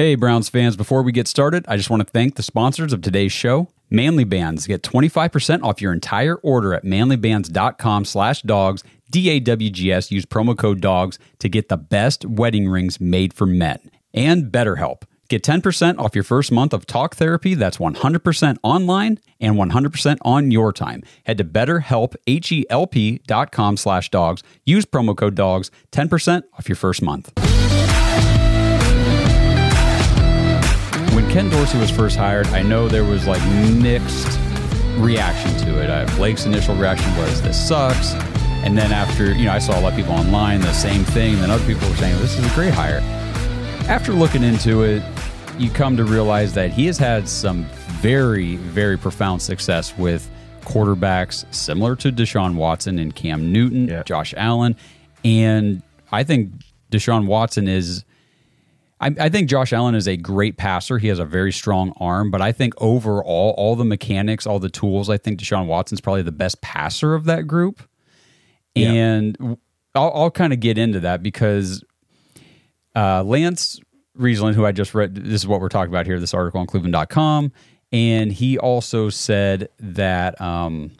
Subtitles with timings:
[0.00, 3.02] Hey, Browns fans, before we get started, I just want to thank the sponsors of
[3.02, 3.68] today's show.
[3.90, 4.66] Manly Bands.
[4.66, 10.10] Get 25% off your entire order at manlybands.com slash dogs, D-A-W-G-S.
[10.10, 13.90] Use promo code DOGS to get the best wedding rings made for men.
[14.14, 15.02] And BetterHelp.
[15.28, 20.50] Get 10% off your first month of talk therapy that's 100% online and 100% on
[20.50, 21.02] your time.
[21.24, 24.42] Head to betterhelp, H-E-L-P dot com slash dogs.
[24.64, 27.49] Use promo code DOGS, 10% off your first month.
[31.30, 33.40] Ken Dorsey was first hired, I know there was like
[33.74, 34.36] mixed
[34.96, 35.88] reaction to it.
[35.88, 38.14] Uh, Blake's initial reaction was, this sucks.
[38.64, 41.34] And then after, you know, I saw a lot of people online, the same thing.
[41.34, 42.98] And then other people were saying, this is a great hire.
[43.88, 45.04] After looking into it,
[45.56, 47.64] you come to realize that he has had some
[48.00, 50.28] very, very profound success with
[50.62, 54.02] quarterbacks similar to Deshaun Watson and Cam Newton, Yeah.
[54.02, 54.74] Josh Allen.
[55.24, 56.50] And I think
[56.90, 58.04] Deshaun Watson is.
[59.00, 60.98] I, I think Josh Allen is a great passer.
[60.98, 64.68] He has a very strong arm, but I think overall, all the mechanics, all the
[64.68, 67.82] tools, I think Deshaun Watson's probably the best passer of that group.
[68.74, 68.90] Yeah.
[68.92, 69.58] And
[69.94, 71.82] I'll, I'll kind of get into that because
[72.94, 73.80] uh, Lance
[74.18, 76.66] Reisland, who I just read, this is what we're talking about here, this article on
[76.66, 77.52] cleveland.com.
[77.92, 80.92] And he also said that, um,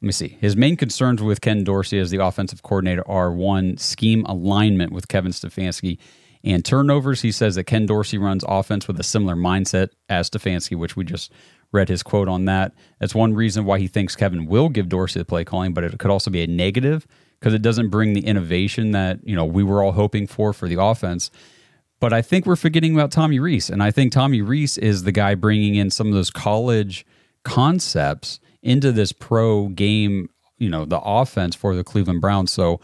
[0.00, 3.76] let me see, his main concerns with Ken Dorsey as the offensive coordinator are one,
[3.76, 5.98] scheme alignment with Kevin Stefanski
[6.44, 7.22] and turnovers.
[7.22, 11.04] He says that Ken Dorsey runs offense with a similar mindset as Stefanski, which we
[11.04, 11.32] just
[11.72, 12.72] read his quote on that.
[13.00, 15.98] That's one reason why he thinks Kevin will give Dorsey the play calling, but it
[15.98, 17.06] could also be a negative
[17.40, 20.68] because it doesn't bring the innovation that you know we were all hoping for for
[20.68, 21.30] the offense.
[21.98, 25.12] But I think we're forgetting about Tommy Rees, and I think Tommy Rees is the
[25.12, 27.06] guy bringing in some of those college
[27.44, 30.28] concepts into this pro game.
[30.58, 32.52] You know, the offense for the Cleveland Browns.
[32.52, 32.80] So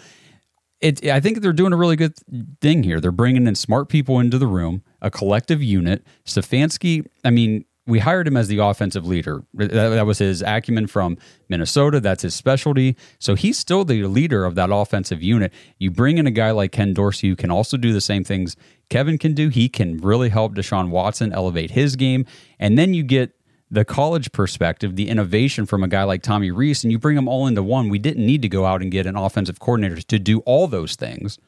[0.80, 2.14] it, I think they're doing a really good
[2.60, 3.00] thing here.
[3.00, 6.04] They're bringing in smart people into the room, a collective unit.
[6.24, 9.42] Stefanski, I mean, we hired him as the offensive leader.
[9.54, 11.16] That, that was his acumen from
[11.48, 12.00] Minnesota.
[12.00, 12.96] That's his specialty.
[13.18, 15.54] So he's still the leader of that offensive unit.
[15.78, 18.56] You bring in a guy like Ken Dorsey who can also do the same things
[18.90, 19.48] Kevin can do.
[19.48, 22.26] He can really help Deshaun Watson elevate his game.
[22.58, 23.34] And then you get
[23.70, 27.28] the college perspective, the innovation from a guy like Tommy Rees, and you bring them
[27.28, 27.88] all into one.
[27.88, 30.96] We didn't need to go out and get an offensive coordinator to do all those
[30.96, 31.38] things.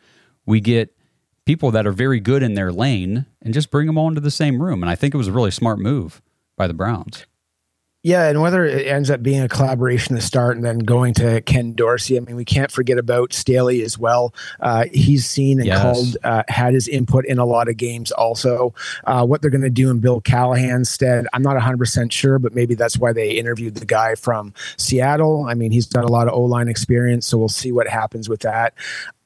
[0.44, 0.94] We get
[1.47, 4.30] people that are very good in their lane and just bring them all into the
[4.30, 4.82] same room.
[4.82, 6.20] And I think it was a really smart move
[6.56, 7.26] by the Browns.
[8.03, 11.43] Yeah, and whether it ends up being a collaboration to start and then going to
[11.43, 14.33] Ken Dorsey, I mean, we can't forget about Staley as well.
[14.59, 15.83] Uh, he's seen and Yes.
[15.83, 18.72] called, uh, had his input in a lot of games also.
[19.05, 22.55] Uh, what they're going to do in Bill Callahan's stead, I'm not 100% sure, but
[22.55, 25.44] maybe that's why they interviewed the guy from Seattle.
[25.47, 28.28] I mean, he's got a lot of O line experience, so we'll see what happens
[28.31, 28.72] with that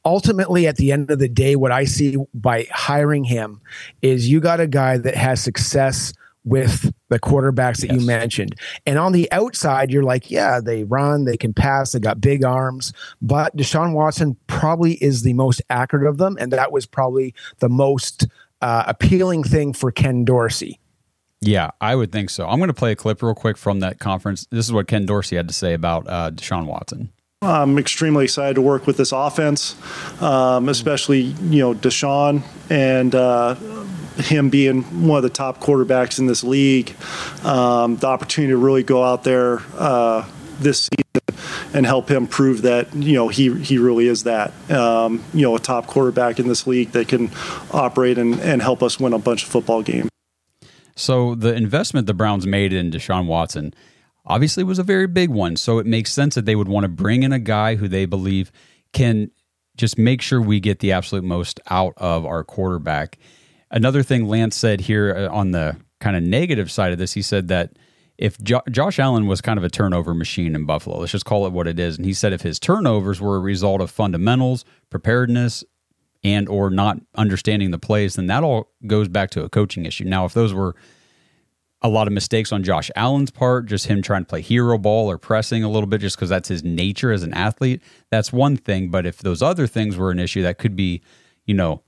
[0.06, 3.58] ultimately at the end of the day what i see by hiring him
[4.02, 6.12] is you got a guy that has success
[6.44, 8.00] with the quarterbacks that Yes.
[8.00, 8.54] you mentioned
[8.86, 12.44] and on the outside you're like yeah they run they can pass they got big
[12.44, 12.92] arms
[13.22, 17.68] but deshaun watson probably is the most accurate of them and that was probably the
[17.68, 18.26] most
[18.62, 20.80] uh, appealing thing for ken dorsey
[21.40, 22.48] Yeah, I would think so.
[22.48, 24.46] I'm going to play a clip real quick from that conference.
[24.50, 27.10] This is what Ken Dorsey had to say about uh, Deshaun Watson.
[27.42, 29.76] I'm extremely excited to work with this offense,
[30.22, 31.20] um, especially
[31.52, 33.56] you know Deshaun and uh,
[34.16, 36.94] him being one of the top quarterbacks in this league.
[37.42, 40.28] Um, the opportunity to really go out there uh,
[40.60, 45.22] this season and help him prove that you know he he really is that um,
[45.32, 47.30] you know a top quarterback in this league that can
[47.72, 50.08] operate and, and help us win a bunch of football games.
[50.96, 53.74] So the investment the Browns made in Deshaun Watson
[54.26, 55.56] obviously was a very big one.
[55.56, 58.06] So it makes sense that they would want to bring in a guy who they
[58.06, 58.52] believe
[58.92, 59.30] can
[59.76, 63.18] just make sure we get the absolute most out of our quarterback.
[63.74, 67.20] Another thing Lance said here uh, on the kind of negative side of this, he
[67.20, 67.72] said that
[68.16, 71.46] if jo- Josh Allen was kind of a turnover machine in Buffalo, let's just call
[71.46, 74.64] it what it is, and he said if his turnovers were a result of fundamentals,
[74.88, 75.64] preparedness,
[76.22, 80.04] and or not understanding the plays, then that all goes back to a coaching issue.
[80.04, 80.74] Now, if those were
[81.82, 85.10] a lot of mistakes on Josh Allen's part, just him trying to play hero ball
[85.10, 88.56] or pressing a little bit just because that's his nature as an athlete, that's one
[88.56, 88.88] thing.
[88.88, 91.02] But if those other things were an issue, that could be,
[91.44, 91.82] you know,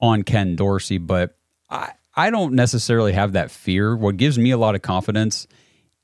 [0.00, 0.98] on Ken Dorsey.
[0.98, 1.36] But
[1.68, 3.96] I, I don't necessarily have that fear.
[3.96, 5.46] What gives me a lot of confidence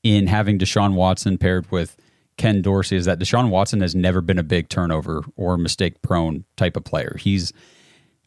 [0.03, 1.97] in having Deshaun Watson paired with
[2.37, 6.45] Ken Dorsey is that Deshaun Watson has never been a big turnover or mistake prone
[6.57, 7.17] type of player.
[7.19, 7.53] He's,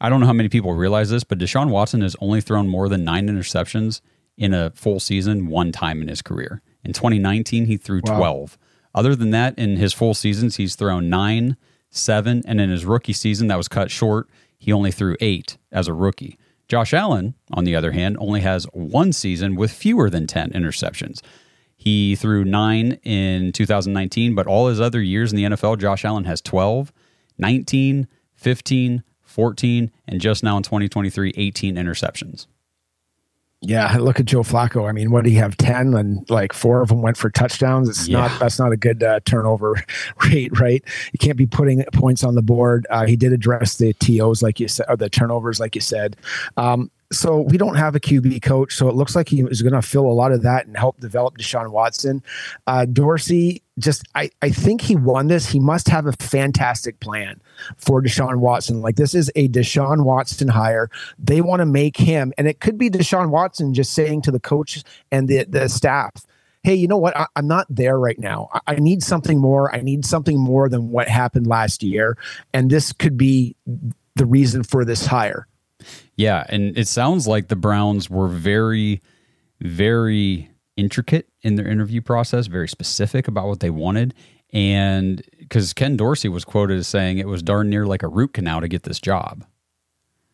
[0.00, 2.88] I don't know how many people realize this, but Deshaun Watson has only thrown more
[2.88, 4.00] than nine interceptions
[4.36, 6.62] in a full season one time in his career.
[6.84, 8.16] In 2019, he threw wow.
[8.16, 8.58] 12.
[8.94, 11.56] Other than that, in his full seasons, he's thrown nine,
[11.90, 14.28] seven, and in his rookie season that was cut short,
[14.68, 16.38] he only threw eight as a rookie.
[16.68, 21.22] Josh Allen, on the other hand, only has one season with fewer than 10 interceptions.
[21.74, 26.24] He threw nine in 2019, but all his other years in the NFL, Josh Allen
[26.24, 26.92] has 12,
[27.38, 32.46] 19, 15, 14, and just now in 2023, 18 interceptions.
[33.60, 34.88] Yeah, look at Joe Flacco.
[34.88, 35.56] I mean, what do you have?
[35.56, 37.88] Ten, and like four of them went for touchdowns.
[37.88, 38.20] It's yeah.
[38.20, 39.74] not that's not a good uh, turnover
[40.24, 40.82] rate, right?
[41.12, 42.86] You can't be putting points on the board.
[42.88, 46.16] Uh, he did address the tos, like you said, or the turnovers, like you said.
[46.56, 49.72] Um, so we don't have a QB coach, so it looks like he is going
[49.72, 52.22] to fill a lot of that and help develop Deshaun Watson.
[52.66, 55.46] Uh, Dorsey, just I, I think he won this.
[55.46, 57.40] He must have a fantastic plan
[57.76, 58.82] for Deshaun Watson.
[58.82, 60.90] Like this is a Deshaun Watson hire.
[61.18, 64.40] They want to make him, and it could be Deshaun Watson just saying to the
[64.40, 66.26] coach and the the staff,
[66.62, 67.16] hey, you know what?
[67.16, 68.48] I, am not there right now.
[68.52, 69.74] I, I, need something more.
[69.74, 72.18] I need something more than what happened last year.
[72.52, 73.56] And this could be
[74.16, 75.46] the reason for this hire.
[76.18, 79.00] Yeah, and it sounds like the Browns were very,
[79.60, 84.14] very intricate in their interview process, very specific about what they wanted.
[84.52, 88.32] And because Ken Dorsey was quoted as saying it was darn near like a root
[88.32, 89.44] canal to get this job.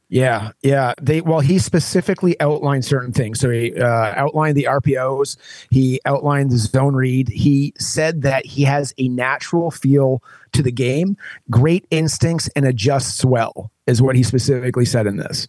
[0.09, 0.95] Yeah, yeah.
[1.03, 3.41] They well, he specifically outlined certain things.
[3.41, 5.37] So he uh, outlined the RPOs.
[5.71, 7.29] He outlined the zone read.
[7.29, 10.23] He said that he has a natural feel
[10.53, 11.19] to the game,
[11.51, 13.71] great instincts, and adjusts well.
[13.87, 15.47] Is what he specifically said in this.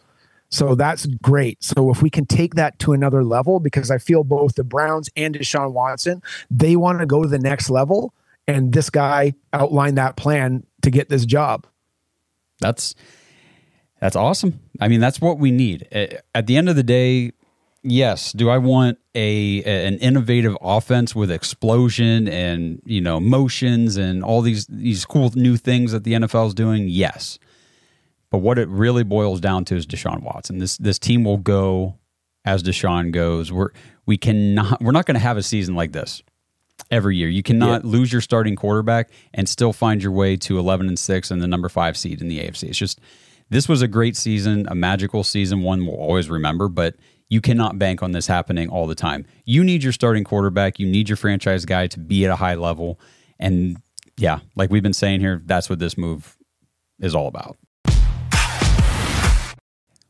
[0.50, 1.64] So that's great.
[1.64, 5.10] So if we can take that to another level, because I feel both the Browns
[5.16, 8.14] and Deshaun Watson, they want to go to the next level.
[8.48, 11.66] And this guy outlined that plan to get this job.
[12.60, 12.96] That's
[14.00, 14.60] that's awesome.
[14.80, 15.88] I mean, that's what we need.
[16.36, 17.32] At the end of the day,
[17.82, 24.24] yes, do I want a an innovative offense with explosion and, you know, motions and
[24.24, 26.88] all these these cool new things that the NFL is doing?
[26.88, 27.40] Yes.
[28.30, 30.58] But what it really boils down to is Deshaun Watson.
[30.58, 31.96] This this team will go
[32.44, 33.52] as Deshaun goes.
[33.52, 33.70] We're
[34.06, 36.24] we cannot we're not going to have a season like this
[36.92, 37.30] every year.
[37.30, 37.92] You cannot yeah.
[37.92, 41.48] lose your starting quarterback and still find your way to 11 and 6 and the
[41.48, 42.64] number 5 seed in the AFC.
[42.70, 43.00] It's just
[43.50, 46.96] this was a great season, a magical season, one we'll always remember, but
[47.30, 49.26] you cannot bank on this happening all the time.
[49.46, 52.56] You need your starting quarterback, you need your franchise guy to be at a high
[52.56, 53.00] level
[53.40, 53.78] and
[54.18, 56.38] yeah, like we've been saying here, that's what this move
[57.00, 57.58] is all about.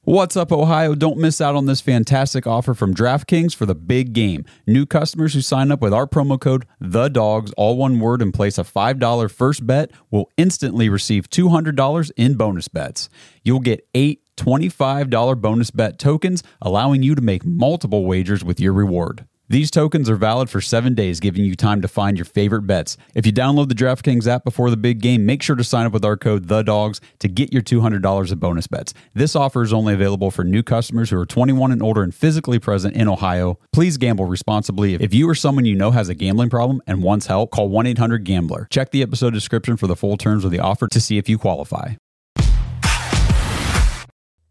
[0.07, 0.93] What's up, Ohio?
[0.93, 4.45] Don't miss out on this fantastic offer from DraftKings for the big game.
[4.67, 8.31] New customers who sign up with our promo code The Dogs, all one word, and
[8.31, 13.09] place a $5 first bet will instantly receive $200 in bonus bets.
[13.43, 18.73] You'll get eight $25 bonus bet tokens, allowing you to make multiple wagers with your
[18.73, 19.25] reward.
[19.47, 22.97] These tokens are valid for seven days, giving you time to find your favorite bets.
[23.13, 25.93] If you download the DraftKings app before the big game, make sure to sign up
[25.93, 28.95] with our code THEDOGS to get your $200 of bonus bets.
[29.13, 32.57] This offer is only available for new customers who are 21 and older and physically
[32.57, 33.59] present in Ohio.
[33.71, 34.95] Please gamble responsibly.
[34.95, 37.85] If you or someone you know has a gambling problem and wants help, call 1
[37.85, 38.67] 800 GAMBLER.
[38.71, 41.37] Check the episode description for the full terms of the offer to see if you
[41.37, 41.93] qualify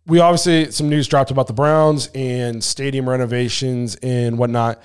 [0.07, 4.83] we obviously some news dropped about the Browns and stadium renovations and whatnot.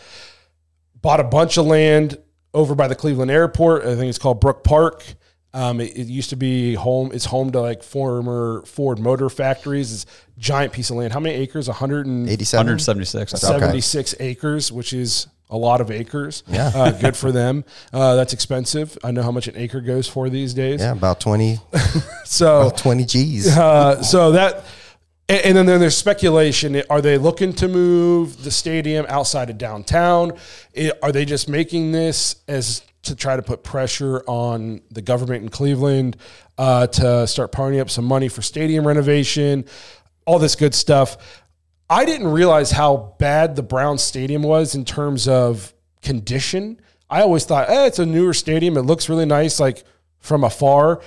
[1.01, 2.17] Bought a bunch of land
[2.53, 3.83] over by the Cleveland airport.
[3.83, 5.03] I think it's called Brook Park.
[5.51, 7.09] Um, it, it, used to be home.
[7.11, 9.91] It's home to like former Ford Motor factories.
[9.91, 10.05] It's
[10.38, 11.11] giant piece of land.
[11.11, 11.67] How many acres?
[11.67, 12.59] 187?
[12.59, 13.31] 176.
[13.31, 14.25] 76 okay.
[14.25, 16.43] acres, which is a lot of acres.
[16.47, 16.71] Yeah.
[16.73, 17.65] Uh, good for them.
[17.91, 18.95] Uh, that's expensive.
[19.03, 20.81] I know how much an acre goes for these days.
[20.81, 21.57] Yeah, about 20.
[22.25, 23.57] so about 20 G's.
[23.57, 24.63] Uh, so that
[25.29, 26.81] and, and then there's speculation.
[26.89, 30.33] Are they looking to move the stadium outside of downtown?
[31.03, 35.50] Are they just making this as to try to put pressure on the government in
[35.50, 36.17] Cleveland
[36.57, 39.65] uh, to start ponying up some money for stadium renovation?
[40.25, 41.43] All this good stuff.
[41.89, 46.79] I didn't realize how bad the Browns stadium was in terms of condition.
[47.09, 48.77] I always thought, eh, it's a newer stadium.
[48.77, 49.83] It looks really nice, like
[50.19, 51.01] from afar.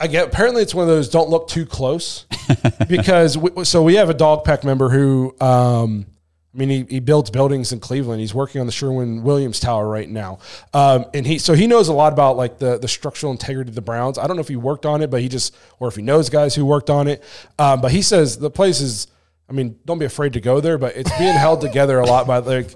[0.00, 2.26] I get apparently it's one of those don't look too close
[2.88, 6.06] because we, so we have a dog pack member who um,
[6.52, 8.20] I mean he, he builds buildings in Cleveland.
[8.20, 10.40] He's working on the Sherwin Williams Tower right now,
[10.72, 13.74] um, and he so he knows a lot about like the the structural integrity of
[13.74, 14.18] the Browns.
[14.18, 16.28] I don't know if he worked on it, but he just or if he knows
[16.28, 17.22] guys who worked on it.
[17.58, 19.06] Um, but he says the place is.
[19.46, 22.26] I mean, don't be afraid to go there, but it's being held together a lot
[22.26, 22.74] by like.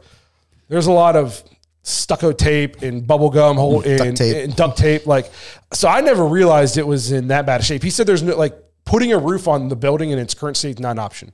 [0.68, 1.42] There's a lot of
[1.88, 4.44] stucco tape and bubble gum hold and, tape.
[4.44, 5.06] and duct tape.
[5.06, 5.30] Like,
[5.72, 7.82] so I never realized it was in that bad a shape.
[7.82, 8.54] He said there's no like
[8.84, 11.32] putting a roof on the building in its current state is not an option.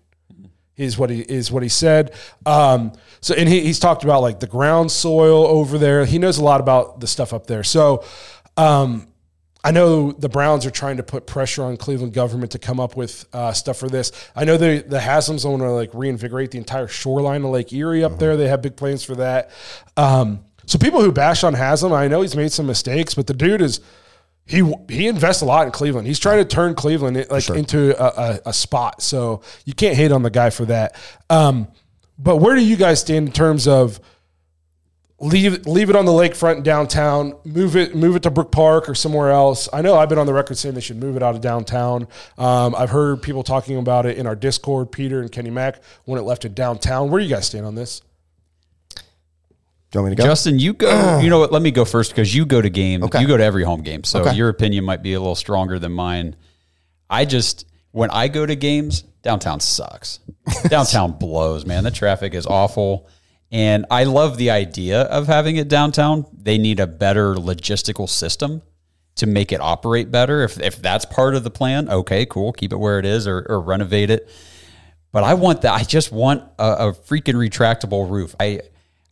[0.76, 2.12] Is what he is what he said.
[2.44, 6.04] Um, so and he, he's talked about like the ground soil over there.
[6.04, 7.62] He knows a lot about the stuff up there.
[7.62, 8.04] So
[8.56, 9.06] um,
[9.64, 12.96] I know the Browns are trying to put pressure on Cleveland government to come up
[12.96, 14.12] with uh, stuff for this.
[14.36, 18.04] I know the the Haslam's want to like reinvigorate the entire shoreline of Lake Erie
[18.04, 18.36] up there.
[18.36, 19.50] They have big plans for that.
[19.96, 23.32] Um, so people who bash on Haslam, I know he's made some mistakes, but the
[23.32, 23.80] dude is
[24.46, 26.06] he he invests a lot in Cleveland.
[26.06, 29.00] He's trying to turn Cleveland like into a, a, a spot.
[29.00, 30.94] So you can't hate on the guy for that.
[31.30, 31.68] Um,
[32.18, 33.98] but where do you guys stand in terms of?
[35.20, 37.34] Leave leave it on the lakefront downtown.
[37.44, 39.68] Move it move it to Brook Park or somewhere else.
[39.72, 42.08] I know I've been on the record saying they should move it out of downtown.
[42.38, 44.90] Um, I've heard people talking about it in our Discord.
[44.92, 47.10] Peter and Kenny Mack when it left it downtown.
[47.10, 48.02] Where do you guys stand on this?
[49.90, 50.28] Do you want me to go?
[50.28, 51.20] Justin, you go.
[51.22, 51.52] You know what?
[51.52, 53.04] Let me go first because you go to game.
[53.04, 53.20] Okay.
[53.20, 54.34] You go to every home game, so Okay.
[54.34, 56.34] your opinion might be a little stronger than mine.
[57.08, 60.18] I just when I go to games, downtown sucks.
[60.68, 61.84] downtown blows, man.
[61.84, 63.08] The traffic is awful.
[63.54, 66.26] And I love the idea of having it downtown.
[66.36, 68.62] They need a better logistical system
[69.14, 70.42] to make it operate better.
[70.42, 72.52] If if that's part of the plan, okay, cool.
[72.52, 74.28] Keep it where it is or, or renovate it.
[75.12, 75.72] But I want that.
[75.72, 78.34] I just want a, a freaking retractable roof.
[78.40, 78.60] I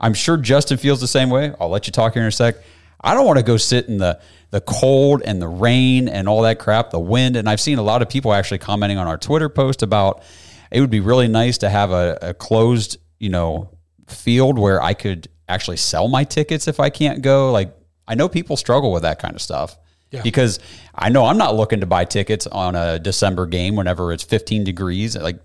[0.00, 1.54] I'm sure Justin feels the same way.
[1.60, 2.56] I'll let you talk here in a sec.
[3.00, 4.18] I don't want to go sit in the
[4.50, 7.36] the cold and the rain and all that crap, the wind.
[7.36, 10.24] And I've seen a lot of people actually commenting on our Twitter post about
[10.72, 13.70] it would be really nice to have a, a closed, you know,
[14.12, 17.50] field where I could actually sell my tickets if I can't go.
[17.52, 17.74] Like
[18.06, 19.76] I know people struggle with that kind of stuff.
[20.22, 20.58] Because
[20.94, 24.62] I know I'm not looking to buy tickets on a December game whenever it's 15
[24.62, 25.16] degrees.
[25.16, 25.38] Like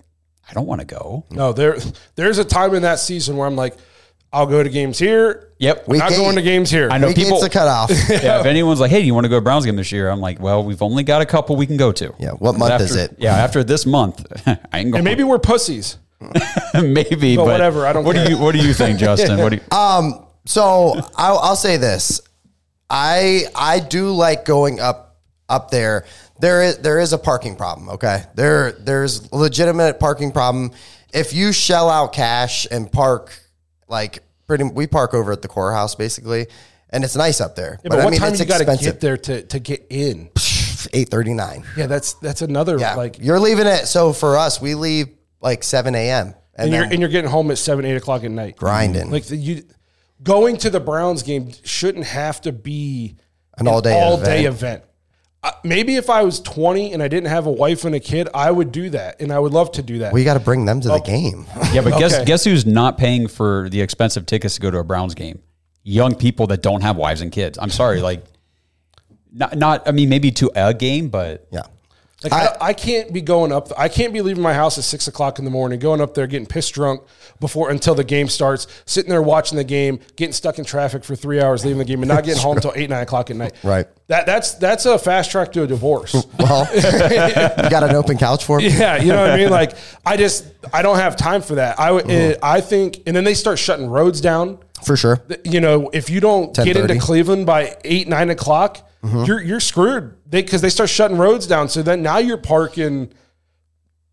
[0.49, 1.23] I don't want to go.
[1.31, 1.77] No, there
[2.15, 3.77] there's a time in that season where I'm like,
[4.33, 5.53] I'll go to games here.
[5.59, 5.87] Yep.
[5.87, 6.89] We're not going to games here.
[6.91, 7.35] I know Week people.
[7.35, 7.89] eight's the cutoff.
[8.09, 10.09] yeah, if anyone's like, "Hey, do you want to go to Browns game this year?"
[10.09, 12.71] I'm like, "Well, we've only got a couple we can go to." Yeah, what month
[12.73, 13.15] After- is it?
[13.19, 14.95] Yeah, after this month, I ain't going.
[14.95, 15.97] and maybe we're pussies.
[16.73, 18.25] maybe, but, whatever, I don't What care.
[18.25, 19.39] do you What do you think, Justin?
[19.39, 19.61] What do you?
[19.71, 22.21] Um, so I'll, I'll say this:
[22.89, 25.17] I I do like going up
[25.49, 26.05] up there.
[26.39, 27.89] There is there is a parking problem.
[27.89, 30.71] Okay, there there's legitimate parking problem.
[31.13, 33.37] If you shell out cash and park
[33.87, 36.47] like pretty, we park over at the core house basically,
[36.89, 37.79] and it's nice up there.
[37.83, 38.93] Yeah, but, what time it's you got to expensive.
[38.93, 40.29] get there to, to get in?
[40.93, 41.65] Eight thirty nine.
[41.75, 43.17] Yeah, that's that's another Yeah, like.
[43.19, 43.87] you're leaving it.
[43.87, 45.09] So for us, we leave
[45.41, 46.33] like seven a.m.
[46.55, 48.55] And, and, you're and you're getting home at seven, eight o'clock at night.
[48.57, 49.11] grinding.
[49.11, 49.63] Like the, you
[50.23, 53.15] going to the Browns game shouldn't have to be
[53.57, 54.55] An all-day all day event.
[54.55, 54.83] event.
[55.43, 58.27] Uh, maybe if I was 20 and I didn't have a wife and a kid,
[58.33, 60.11] I would do that, and I would love to do that.
[60.11, 60.81] we got to bring them Oh.
[60.81, 61.45] to the game.
[61.73, 62.25] Yeah, but guess Okay.
[62.25, 65.39] guess who's not paying for the expensive tickets to go to a Browns game?
[65.83, 67.59] Young people that don't have wives and kids.
[67.61, 68.25] I'm sorry, like
[69.31, 69.87] not not.
[69.87, 71.61] I mean, maybe to a game, but yeah.
[72.23, 73.71] Like I, I can't be going up.
[73.77, 76.25] I can't be leaving my house at six o'clock in the morning, going up there,
[76.25, 77.01] getting pissed drunk
[77.39, 81.15] before until the game starts, sitting there watching the game, getting stuck in traffic for
[81.15, 83.53] three hours, leaving the game, and not getting home until eight nine o'clock at night.
[83.63, 83.85] Right.
[84.07, 86.15] That that's that's a fast track to a divorce.
[86.39, 88.69] Well, you got an open couch for me?
[88.69, 89.49] yeah, you know what I mean.
[89.49, 89.73] Like
[90.05, 91.79] I just I don't have time for that.
[91.79, 92.39] I would Mm-hmm.
[92.41, 94.59] I think, and then they start shutting roads down.
[94.85, 95.21] For sure.
[95.43, 99.25] You know, if you don't get into Cleveland by eight nine o'clock, Mm-hmm.
[99.25, 100.15] you're you're screwed.
[100.25, 101.69] They because they start shutting roads down.
[101.69, 103.11] So then now you're parking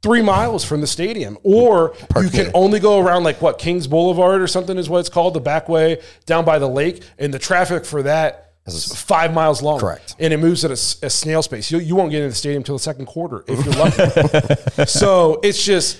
[0.02, 2.50] three miles from the stadium, or you can there.
[2.52, 5.68] only go around like what Kings Boulevard or something is what it's called, the back
[5.70, 9.80] way down by the lake, and the traffic for that is five miles long.
[9.80, 10.14] Correct.
[10.18, 11.70] and it moves at a snail space.
[11.72, 14.84] You, you won't get into the stadium until the second quarter if you're lucky.
[14.86, 15.98] so it's just.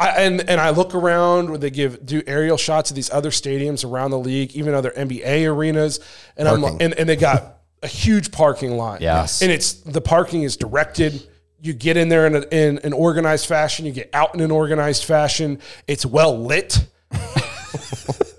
[0.00, 3.30] I, and and I look around where they give do aerial shots of these other
[3.30, 6.00] stadiums around the league, even other NBA arenas,
[6.36, 6.82] and I'm Parking.
[6.82, 9.00] and, and they got a huge parking lot.
[9.02, 9.42] Yes.
[9.42, 11.22] and it's the parking is directed.
[11.62, 13.84] You get in there in, a, in an organized fashion.
[13.84, 15.58] You get out in an organized fashion.
[15.86, 16.86] It's well lit.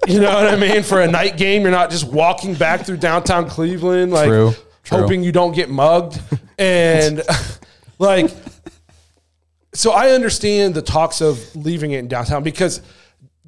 [0.08, 0.82] you know what I mean?
[0.84, 4.54] For a night game, you're not just walking back through downtown Cleveland, like True,
[4.84, 4.98] true.
[4.98, 6.20] hoping you don't get mugged.
[6.58, 7.22] And
[8.00, 8.32] like,
[9.74, 12.82] so I understand the talks of leaving it in downtown because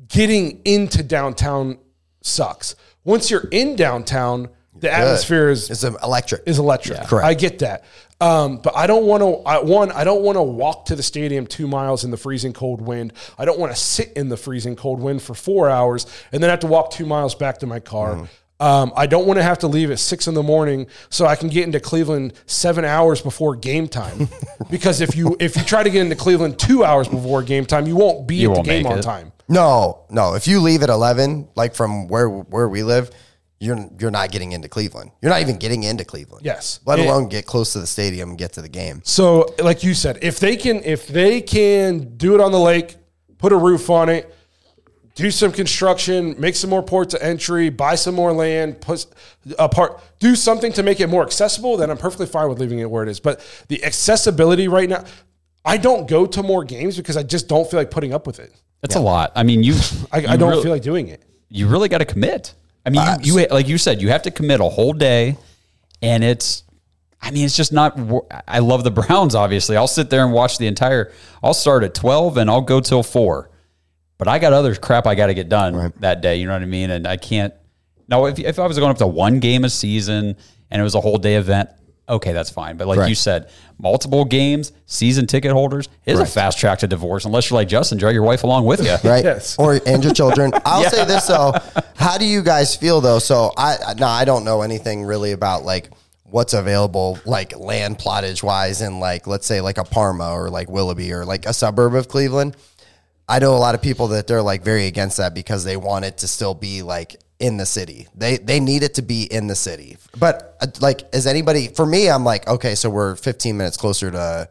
[0.07, 1.77] getting into downtown
[2.21, 2.75] sucks.
[3.03, 6.43] Once you're in downtown, the atmosphere is It's um, electric.
[6.45, 7.01] is electric.
[7.03, 7.25] Correct.
[7.25, 7.83] I get that.
[8.21, 9.47] Um, but I don't want to.
[9.47, 12.53] I, one, I don't want to walk to the stadium two miles in the freezing
[12.53, 13.11] cold wind.
[13.37, 16.49] I don't want to sit in the freezing cold wind for four hours and then
[16.49, 18.29] have to walk two miles back to my car.
[18.63, 21.35] Um, I don't want to have to leave at six in the morning so I
[21.35, 24.29] can get into Cleveland seven hours before game time.
[24.69, 27.87] because if you if you try to get into Cleveland two hours before game time,
[27.87, 29.01] you won't be You at the won't game on it.
[29.01, 29.31] time.
[29.49, 30.35] No, no.
[30.35, 33.11] If you leave at eleven, like from where where we live,
[33.59, 35.11] you're you're not getting into Cleveland.
[35.21, 36.45] You're not even getting into Cleveland.
[36.45, 36.79] Yes.
[36.85, 37.05] Let Yeah.
[37.11, 39.01] alone get close to the stadium and get to the game.
[39.03, 42.95] So, like you said, if they can, if they can do it on the lake,
[43.37, 44.33] put a roof on it,
[45.15, 49.05] do some construction, make some more ports of entry, buy some more land, put
[49.59, 52.79] a part, do something to make it more accessible, then I'm perfectly fine with leaving
[52.79, 53.19] it where it is.
[53.19, 55.03] But the accessibility right now,
[55.63, 58.39] I don't go to more games because I just don't feel like putting up with
[58.39, 58.51] it.
[58.81, 59.31] That's a lot.
[59.35, 59.75] I mean, you.
[60.11, 61.23] I, you I don't really- feel like doing it.
[61.49, 62.53] you really got to commit.
[62.85, 65.37] I mean, you, you like you said, you have to commit a whole day,
[66.01, 66.63] and it's.
[67.21, 67.97] I mean, it's just not.
[68.45, 69.35] I love the Browns.
[69.35, 71.13] Obviously, I'll sit there and watch the entire.
[71.41, 73.49] I'll start at twelve and I'll go till four,
[74.17, 76.37] but I got other crap I got to get done that day.
[76.37, 76.89] You know what I mean?
[76.91, 77.53] And I can't.
[78.07, 80.35] No, if if I was going up to one game a season
[80.69, 81.69] and it was a whole day event,
[82.07, 82.77] okay, that's fine.
[82.77, 83.09] But like Right.
[83.09, 87.55] you said, multiple games, season ticket holders is a fast track to divorce unless you're
[87.59, 88.95] like Justin, drag your wife along with you.
[89.09, 89.23] right?
[89.25, 89.55] Yes.
[89.57, 90.51] Or and your children.
[90.65, 91.53] I'll say this though.
[91.95, 93.19] How do you guys feel though?
[93.19, 95.89] So I no, I don't know anything really about like
[96.25, 100.69] what's available like land plottage wise in like let's say like a Parma or like
[100.69, 102.57] Willoughby or like a suburb of Cleveland.
[103.27, 106.05] I know a lot of people that they're like very against that because they want
[106.05, 108.07] it to still be like in the city.
[108.15, 109.97] They they need it to be in the city.
[110.17, 114.11] But uh, like is anybody for me I'm like okay, so we're 15 minutes closer
[114.11, 114.49] to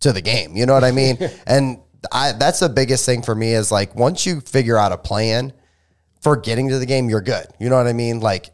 [0.00, 0.56] to the game.
[0.56, 1.18] You know what I mean?
[1.46, 1.78] and
[2.10, 5.52] I that's the biggest thing for me is like once you figure out a plan
[6.20, 7.46] for getting to the game, you're good.
[7.58, 8.20] You know what I mean?
[8.20, 8.50] Like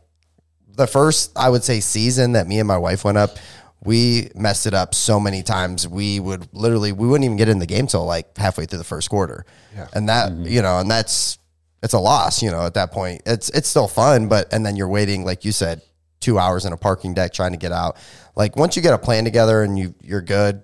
[0.76, 3.36] the first I would say season that me and my wife went up,
[3.84, 5.86] we messed it up so many times.
[5.86, 8.84] We would literally we wouldn't even get in the game till like halfway through the
[8.84, 9.46] first quarter.
[9.92, 10.46] And that, mm-hmm.
[10.46, 11.38] you know, and that's
[11.82, 13.22] it's a loss, you know, at that point.
[13.24, 15.82] It's it's still fun, but and then you're waiting like you said
[16.20, 17.96] 2 hours in a parking deck trying to get out.
[18.34, 20.62] Like once you get a plan together and you you're good,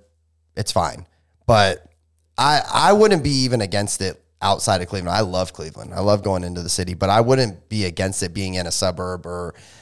[0.57, 1.07] it's fine.
[1.47, 1.87] But
[2.37, 5.17] I I wouldn't be even against it outside of Cleveland.
[5.17, 5.95] I love Cleveland.
[5.95, 8.71] I love going into the city, but I wouldn't be against it being in a
[8.71, 9.74] suburb or es-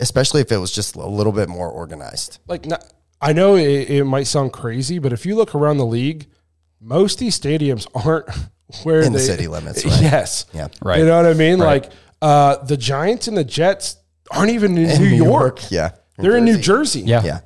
[0.00, 2.38] especially if it was just a little bit more organized.
[2.48, 2.84] like not,
[3.20, 6.26] I know it, it might sound crazy, but if you look around the league,
[6.80, 8.28] most of these stadiums aren't
[8.82, 10.00] where In the city limits, right?
[10.02, 10.68] Yes, Yeah.
[10.82, 11.00] Right.
[11.00, 11.58] You know what I mean?
[11.60, 11.82] Right.
[11.84, 13.96] Like uh, the Giants and the Jets
[14.30, 15.70] aren't even in, In New, York.
[15.70, 15.90] yeah.
[16.18, 17.00] They're in New Jersey.
[17.00, 17.22] Yeah.
[17.24, 17.40] Yeah.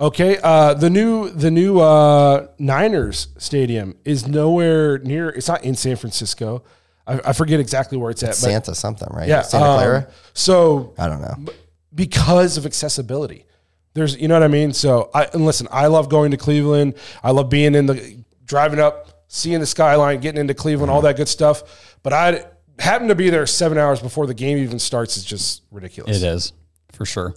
[0.00, 0.38] Okay.
[0.42, 5.28] Uh, the new the new uh, Niners stadium is nowhere near.
[5.30, 6.62] It's not in San Francisco.
[7.06, 8.28] I, I forget exactly where it's at.
[8.28, 9.28] but Santa something, right?
[9.28, 10.08] yeah, Santa um, Clara.
[10.34, 11.52] so I don't know.
[11.94, 13.46] because of accessibility.
[13.94, 14.72] There's, you know what I mean.
[14.72, 15.68] So I and listen.
[15.70, 16.94] I love going to Cleveland.
[17.22, 21.16] I love being in the driving up, seeing the skyline, getting into Cleveland, all that
[21.16, 21.98] good stuff.
[22.02, 22.44] But I
[22.78, 25.16] happen to be there seven hours before the game even starts.
[25.18, 26.16] Is just ridiculous.
[26.16, 26.52] It is,
[26.92, 27.34] for sure.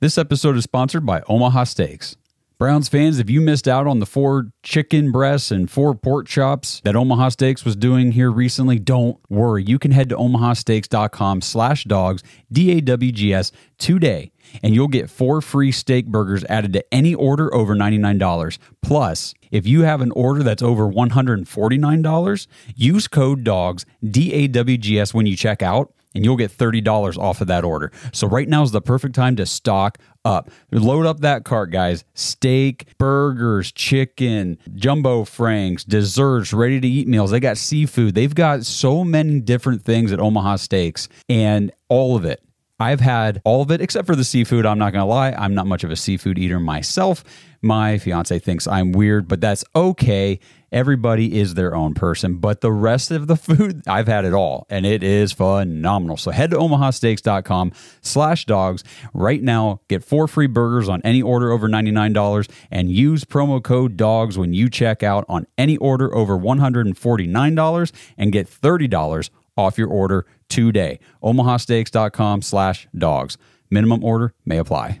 [0.00, 2.16] This episode is sponsored by Omaha Steaks.
[2.64, 6.80] Browns fans, if you missed out on the four chicken breasts and four pork chops
[6.84, 9.62] that Omaha Steaks was doing here recently, don't worry.
[9.62, 16.06] You can head to omahasteaks.com slash dogs, D-A-W-G-S, today, and you'll get four free steak
[16.06, 18.56] burgers added to any order over $99.
[18.80, 25.36] Plus, if you have an order that's over $149, use code DOGS, D-A-W-G-S, when you
[25.36, 27.92] check out, and you'll get $30 off of that order.
[28.12, 30.50] So right now is the perfect time to stock up.
[30.70, 32.04] Load up that cart, guys.
[32.14, 37.30] Steak, burgers, chicken, jumbo franks, desserts, ready to eat meals.
[37.30, 38.14] They got seafood.
[38.14, 42.42] They've got so many different things at Omaha Steaks and all of it.
[42.80, 44.66] I've had all of it except for the seafood.
[44.66, 45.30] I'm not going to lie.
[45.32, 47.22] I'm not much of a seafood eater myself.
[47.64, 50.38] My fiance thinks I'm weird, but that's okay.
[50.70, 52.36] Everybody is their own person.
[52.36, 56.18] But the rest of the food, I've had it all, and it is phenomenal.
[56.18, 57.72] So head to omahasteaks.com
[58.02, 59.80] slash dogs right now.
[59.88, 64.52] Get four free burgers on any order over $99 and use promo code DOGS when
[64.52, 71.00] you check out on any order over $149 and get $30 off your order today.
[71.22, 73.38] omahasteaks.com slash dogs.
[73.70, 75.00] Minimum order may apply.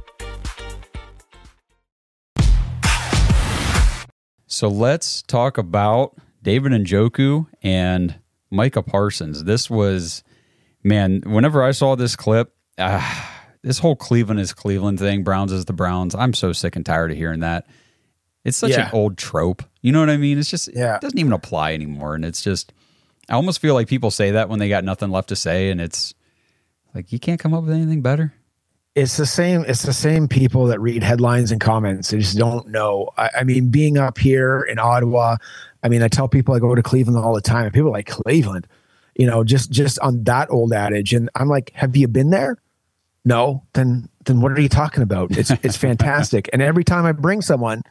[4.51, 8.15] So let's talk about David Njoku and
[8.49, 9.45] Micah Parsons.
[9.45, 10.25] This was,
[10.83, 13.01] man, whenever I saw this clip, uh,
[13.61, 16.13] this whole Cleveland is Cleveland thing, Browns is the Browns.
[16.15, 17.65] I'm so sick and tired of hearing that.
[18.43, 18.87] It's such Yeah.
[18.87, 19.63] an old trope.
[19.81, 20.37] You know what I mean?
[20.37, 20.95] It's just, Yeah.
[20.95, 22.13] it doesn't even apply anymore.
[22.13, 22.73] And it's just,
[23.29, 25.69] I almost feel like people say that when they got nothing left to say.
[25.69, 26.13] And it's
[26.93, 28.33] like, you can't come up with anything better.
[28.95, 32.09] It's the same it's the same people that read headlines and comments.
[32.09, 33.09] They just don't know.
[33.17, 35.37] I, I mean being up here in ottawa
[35.83, 37.93] i mean i tell people i go to cleveland all the time and people are
[37.93, 38.67] like cleveland
[39.15, 41.13] you know just just on that old adage.
[41.13, 42.57] And i'm like have you been there?
[43.23, 43.63] No.
[43.73, 45.37] Then then what are you talking about?
[45.37, 46.49] It's it's fantastic.
[46.51, 47.83] And every time i bring someone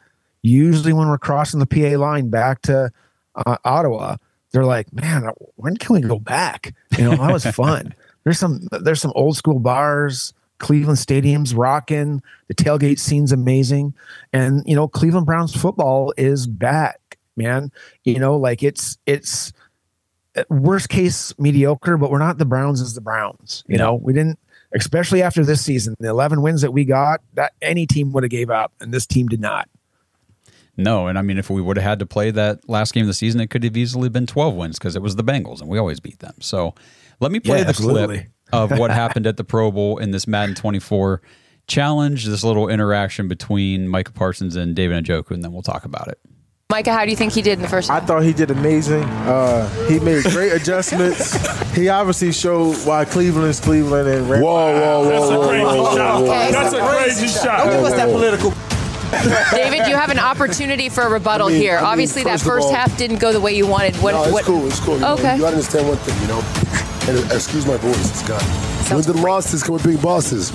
[0.42, 2.90] usually when we're crossing the pa line back to
[3.34, 4.16] uh, ottawa
[4.52, 6.74] they're like man when can we go back?
[6.98, 7.94] You know that was fun.
[8.24, 12.23] There's some there's some old school bars cleveland stadium's rocking.
[12.46, 13.94] The tailgate scene's amazing.
[14.33, 17.73] And you know cleveland browns football is back man.
[18.05, 19.53] You know like it's it's
[20.37, 23.94] uh, worst case mediocre but we're not the browns as the browns you know?
[23.94, 24.38] We didn't
[24.73, 28.31] especially after this season the 11 wins that we got that any team would have
[28.31, 29.68] gave up and this team did not.
[30.77, 33.07] No, and I mean, if we would have had to play that last game of
[33.09, 35.68] the season, it could have easily been 12 wins because it was the Bengals, and
[35.68, 36.33] we always beat them.
[36.40, 36.75] So
[37.20, 38.27] let me play Yeah, the clip absolutely.
[38.52, 41.20] Of what happened at the Pro Bowl in this Madden 24
[41.66, 46.08] challenge, this little interaction between Micah Parsons and David Njoku, and then we'll talk about
[46.08, 46.18] it.
[46.70, 49.02] Micah, how do you think he did in the first I thought he did amazing.
[49.02, 51.34] Uh, he made great adjustments.
[51.74, 54.40] he obviously showed why Cleveland's Cleveland and ran.
[54.40, 56.52] Whoa, whoa, whoa, whoa, whoa, whoa, whoa, Okay.
[56.52, 57.64] That's a crazy shot.
[57.64, 58.52] Don't give us that political.
[59.50, 61.76] David, you have an opportunity for a rebuttal I mean- here.
[61.76, 63.96] I mean, Obviously, that first of first all- half didn't go the way you wanted.
[63.96, 64.12] What?
[64.12, 64.44] no, it's what?
[64.44, 64.64] cool.
[64.68, 64.94] It's cool.
[64.94, 65.34] You know, Okay.
[65.34, 66.40] you gotta understand one thing, you know.
[67.08, 68.42] And uh, excuse my voice, Scott.
[68.92, 70.50] When the losses come with big bosses.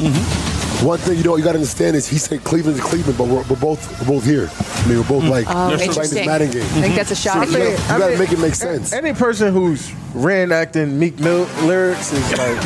[0.83, 3.27] One thing you know you got to understand is he said Cleveland to Cleveland, but
[3.27, 4.49] we're, we're both we're both here.
[4.51, 5.29] I mean, we're both mm.
[5.29, 6.25] like Oh, playing this interesting.
[6.25, 6.63] Madden game.
[6.63, 7.47] I think that's a shot.
[7.47, 8.93] So, you think- gotta- you got to make it make sense.
[8.93, 12.57] Any person who's reenacting Meek Mill lyrics is like,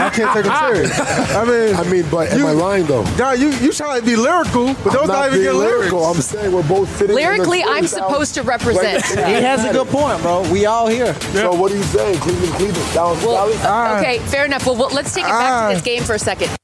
[0.00, 1.00] I can't take him serious.
[1.00, 3.04] I mean, I mean, but am I lying though?
[3.16, 5.92] God, you you trying to be lyrical, but those I'm not, even being good lyrics.
[5.92, 6.04] lyrical.
[6.04, 7.16] I'm saying we're both fitting.
[7.16, 9.04] in the Lyrically, I'm supposed to represent.
[9.16, 9.26] Right.
[9.28, 10.50] He has a good point, bro.
[10.50, 11.14] We all here.
[11.32, 12.18] So what are you saying?
[12.18, 14.02] Cleveland, Cleveland, Dallas, Well, Dallas.
[14.02, 14.66] okay, fair enough.
[14.66, 15.84] Well, well, let's take it back to this ah.
[15.84, 16.59] game for a second.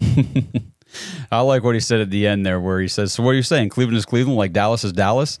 [1.30, 3.34] I like what he said at the end there, where he says, "So what are
[3.34, 3.68] you saying?
[3.70, 5.38] Cleveland is Cleveland, like Dallas is Dallas."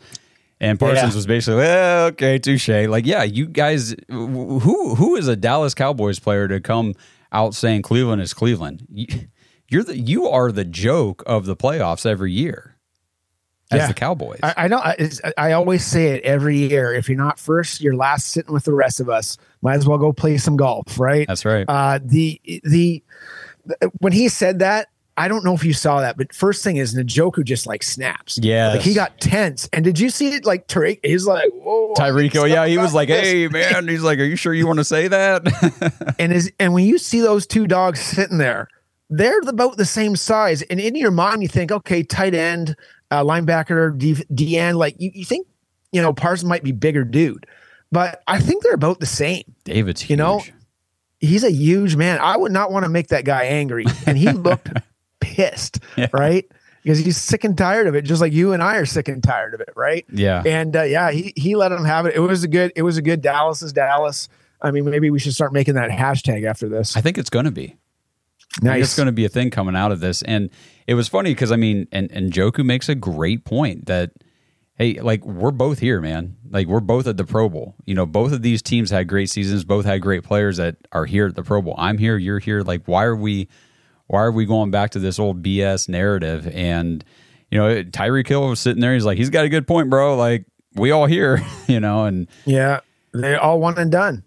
[0.60, 1.16] And Parsons Yeah.
[1.16, 2.68] was basically, well, okay, touche.
[2.68, 4.58] Like, yeah, you guys, who
[4.96, 6.94] who is a Dallas Cowboys player to come
[7.32, 8.86] out saying Cleveland is Cleveland?
[8.92, 9.06] You-
[9.70, 12.76] You're the you are the joke of the playoffs every year
[13.70, 13.86] as Yeah.
[13.88, 14.40] the Cowboys.
[14.42, 14.78] I, I know.
[14.78, 14.96] I,
[15.36, 16.92] I always say it every year.
[16.94, 19.36] If you're not first, you're last sitting with the rest of us.
[19.62, 21.26] Might as well go play some golf, right?
[21.28, 21.66] That's right.
[21.68, 23.02] Uh, the the
[23.98, 26.94] when he said that, I don't know if you saw that, but first thing is
[26.94, 28.38] Njoku just like snaps.
[28.40, 28.68] Yeah.
[28.68, 29.68] like he got tense.
[29.72, 30.46] And did you see it?
[30.46, 31.92] Like Tyreek, he's like, whoa.
[31.94, 33.26] Tyreek, yeah, he was like, This.
[33.26, 36.72] "Hey, man," he's like, "Are you sure you want to say that?" and is and
[36.72, 38.68] when you see those two dogs sitting there,
[39.10, 40.62] they're about the same size.
[40.62, 42.76] And in your mind, you think, okay, tight end,
[43.10, 45.48] uh, linebacker, D, D end, like you, you think,
[45.90, 47.44] you know, Parsons might be bigger dude,
[47.90, 49.42] but I think they're about the same.
[49.64, 50.10] David's huge.
[50.10, 50.42] You know,
[51.20, 52.18] he's a huge man.
[52.20, 54.70] I would not want to make that guy angry, and he looked
[55.20, 55.80] pissed,
[56.12, 56.44] right?
[56.82, 59.22] Because he's sick and tired of it, just like you and I are sick and
[59.22, 60.06] tired of it, right?
[60.10, 60.42] Yeah.
[60.46, 62.14] And uh, yeah, he he let him have it.
[62.14, 62.72] It was a good.
[62.76, 64.28] It was a good Dallas is Dallas.
[64.60, 66.96] I mean, maybe we should start making that hashtag after this.
[66.96, 67.76] I think it's going to be.
[68.56, 68.84] I think Nice.
[68.84, 70.22] it's going to be a thing coming out of this.
[70.22, 70.50] And
[70.86, 74.12] it was funny because I mean, and Njoku makes a great point that
[74.78, 76.36] hey, like we're both here, man.
[76.48, 77.74] Like we're both at the Pro Bowl.
[77.84, 79.64] You know, both of these teams had great seasons.
[79.64, 81.74] Both had great players that are here at the Pro Bowl.
[81.76, 82.16] I'm here.
[82.16, 82.62] You're here.
[82.62, 83.48] Like why are we?
[84.06, 86.48] Why are we going back to this old BS narrative?
[86.48, 87.04] And
[87.50, 88.94] you know, Tyreek Hill was sitting there.
[88.94, 90.16] He's like, he's got a good point, bro.
[90.16, 92.80] Like we all here, you know, and Yeah,
[93.12, 94.22] they all one and done.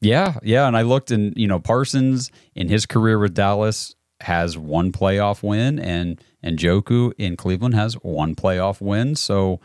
[0.00, 0.66] yeah, yeah.
[0.68, 5.42] And I looked and, you know, Parsons in his career with Dallas has one playoff
[5.42, 9.14] win and, and Njoku in Cleveland has one playoff win.
[9.16, 9.60] So,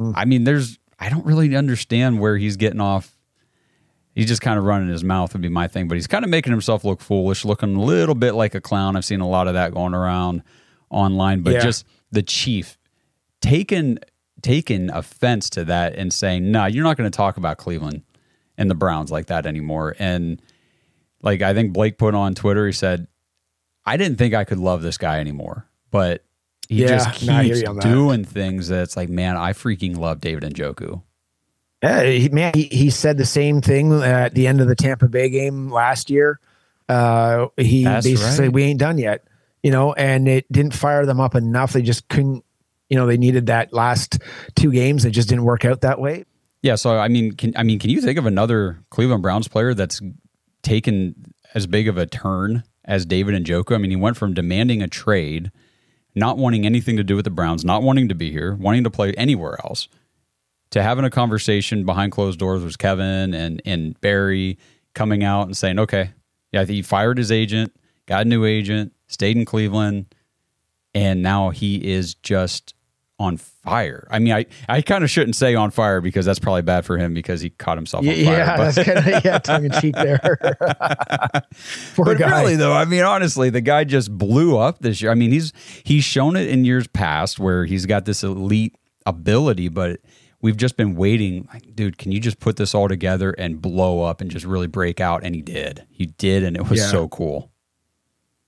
[0.00, 0.12] Mm.
[0.16, 3.16] I mean, there's, I don't really understand where he's getting off.
[4.14, 6.30] He's just kind of running his mouth would be my thing, but he's kind of
[6.30, 8.96] making himself look foolish, looking a little bit like a clown.
[8.96, 10.42] I've seen a lot of that going around
[10.90, 11.60] online, but Yeah.
[11.60, 12.76] just the chief
[13.40, 13.98] taking
[14.42, 18.02] taking offense to that and saying, "No, you're not going to talk about Cleveland
[18.56, 20.40] and the Browns like that anymore." And
[21.22, 23.06] like I think Blake put on Twitter, he said,
[23.84, 26.24] "I didn't think I could love this guy anymore, but
[26.70, 27.82] he Yeah, just no, I hear keeps you on that.
[27.82, 31.02] doing things that's like, man, I freaking love David Njoku."
[31.82, 35.08] Yeah, he, man, he, he said the same thing at the end of the Tampa
[35.08, 36.38] Bay game last year.
[36.88, 38.36] Uh, he That's basically right.
[38.36, 39.24] said, "We ain't done yet,"
[39.62, 41.72] you know, and it didn't fire them up enough.
[41.72, 42.44] They just couldn't,
[42.88, 44.18] you know, they needed that last
[44.56, 45.04] two games.
[45.04, 46.24] It just didn't work out that way.
[46.62, 49.72] Yeah, so I mean, can I mean, can you think of another Cleveland Browns player
[49.74, 50.00] that's
[50.62, 53.74] taken as big of a turn as David Njoku?
[53.74, 55.50] I mean, he went from demanding a trade,
[56.14, 58.90] not wanting anything to do with the Browns, not wanting to be here, wanting to
[58.90, 59.88] play anywhere else,
[60.70, 64.58] to having a conversation behind closed doors with Kevin and and Berry
[64.94, 66.10] coming out and saying, "Okay,
[66.52, 67.72] yeah, he fired his agent,
[68.06, 70.14] got a new agent, stayed in Cleveland,
[70.94, 72.74] and now he is just
[73.20, 74.08] on fire.
[74.10, 76.96] I mean, I, I kind of shouldn't say on fire because that's probably bad for
[76.96, 78.16] him because he caught himself on fire.
[78.24, 80.38] Yeah, but- that's kind of yeah, tongue in cheek there.
[81.94, 82.40] Poor but guy.
[82.40, 85.10] really though, I mean, honestly, the guy just blew up this year.
[85.10, 85.52] I mean, he's
[85.84, 90.00] he's shown it in years past where he's got this elite ability, but
[90.40, 91.46] we've just been waiting.
[91.52, 94.66] Like, dude, can you just put this all together and blow up and just really
[94.66, 95.22] break out?
[95.24, 95.84] And he did.
[95.90, 96.86] He did, and it was Yeah.
[96.86, 97.50] so cool.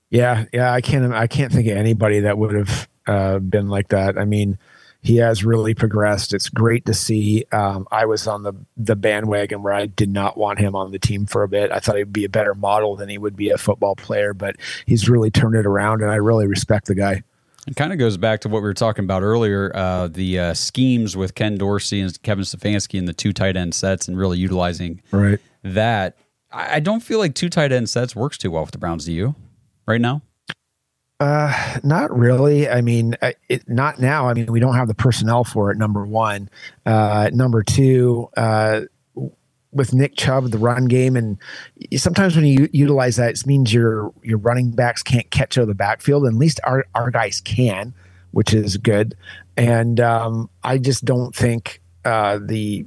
[0.09, 1.13] Yeah, yeah, I can't.
[1.13, 4.17] I can't think of anybody that would have uh, been like that.
[4.17, 4.57] I mean,
[5.01, 6.33] he has really progressed.
[6.33, 7.43] It's great to see.
[7.51, 10.99] Um, I was on the the bandwagon where I did not want him on the
[10.99, 11.71] team for a bit.
[11.71, 14.55] I thought he'd be a better model than he would be a football player, but
[14.85, 17.23] he's really turned it around, and I really respect the guy.
[17.67, 20.53] It kind of goes back to what we were talking about earlier uh, the uh,
[20.53, 24.37] schemes with Ken Dorsey and Kevin Stefanski and the two tight end sets and really
[24.37, 25.39] utilizing Right.
[25.63, 26.17] that.
[26.51, 29.05] I I don't feel like two tight end sets works too well with the Browns.
[29.05, 29.35] Do you
[29.85, 30.21] right now?
[31.23, 32.67] Uh, not really.
[32.67, 34.27] I mean, uh, it, not now.
[34.27, 35.77] I mean, we don't have the personnel for it.
[35.77, 36.49] Number one.
[36.85, 38.29] Uh, number two.
[38.35, 38.81] Uh,
[39.71, 41.37] with Nick Chubb, the run game, and
[41.95, 45.67] sometimes when you utilize that, it means your your running backs can't catch out of
[45.69, 46.25] the backfield.
[46.25, 47.93] And at least our our guys can,
[48.31, 49.15] which is good.
[49.55, 52.85] And um, I just don't think uh, the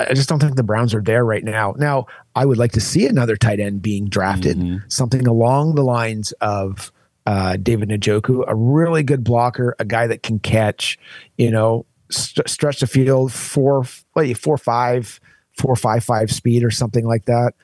[0.00, 1.74] I just don't think the Browns are there right now.
[1.76, 6.32] Now, I would like to see another tight end being drafted, something along the lines
[6.40, 6.90] of
[7.26, 10.98] uh, David Njoku, a really good blocker, a guy that can catch,
[11.38, 13.84] you know, st- stretch the field four,
[14.14, 15.20] wait, four, five,
[15.58, 17.54] four, five, five speed or something like that.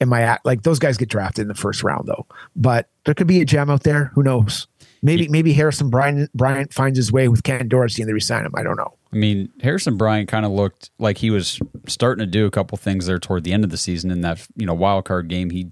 [0.00, 2.26] Am I at like those guys get drafted in the first round though?
[2.56, 4.06] But there could be a gem out there.
[4.14, 4.66] Who knows?
[5.02, 8.52] Maybe maybe Harrison Bryant Bryant finds his way with Ken Dorsey and they resign him.
[8.54, 8.94] I don't know.
[9.12, 12.78] I mean, Harrison Bryant kind of looked like he was starting to do a couple
[12.78, 15.50] things there toward the end of the season in that you know wild card game.
[15.50, 15.70] He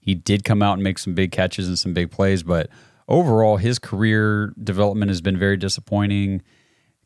[0.00, 2.70] he did come out and make some big catches and some big plays, but
[3.08, 6.42] overall his career development has been very disappointing.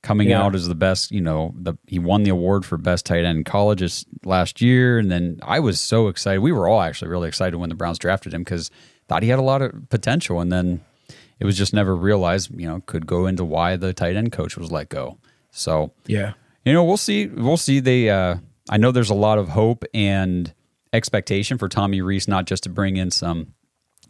[0.02, 0.42] Coming Yeah.
[0.42, 3.36] out as the best, you know, the he won the award for best tight end
[3.38, 3.82] in college
[4.24, 6.40] last year, and then I was so excited.
[6.40, 8.70] We were all actually really excited when the Browns drafted him because
[9.08, 10.80] thought he had a lot of potential, and then
[11.38, 12.50] it was just never realized.
[12.58, 15.18] You know, could go into why the tight end coach was let go.
[15.50, 16.32] So Yeah.
[16.64, 17.26] you know, we'll see.
[17.26, 17.78] We'll see.
[17.80, 18.36] They, uh,
[18.70, 20.54] I know there's a lot of hope and
[20.94, 23.48] expectation for Tommy Rees, not just to bring in some,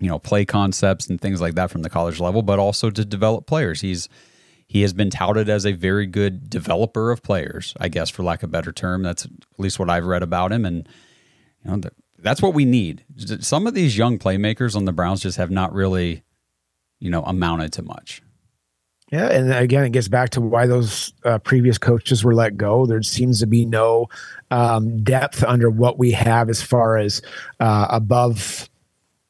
[0.00, 3.04] you know, play concepts and things like that from the college level, but also to
[3.04, 3.82] develop players.
[3.82, 4.08] He's
[4.66, 8.42] he has been touted as a very good developer of players, I guess, for lack
[8.42, 9.02] of a better term.
[9.02, 10.88] That's at least what I've read about him, and
[11.64, 13.04] you know, th- that's what we need.
[13.40, 16.22] Some of these young playmakers on the Browns just have not really,
[16.98, 18.22] you know, amounted to much.
[19.10, 22.86] Yeah, and again, it gets back to why those uh, previous coaches were let go.
[22.86, 24.08] There seems to be no
[24.52, 27.20] um, depth under what we have as far as
[27.58, 28.69] uh, above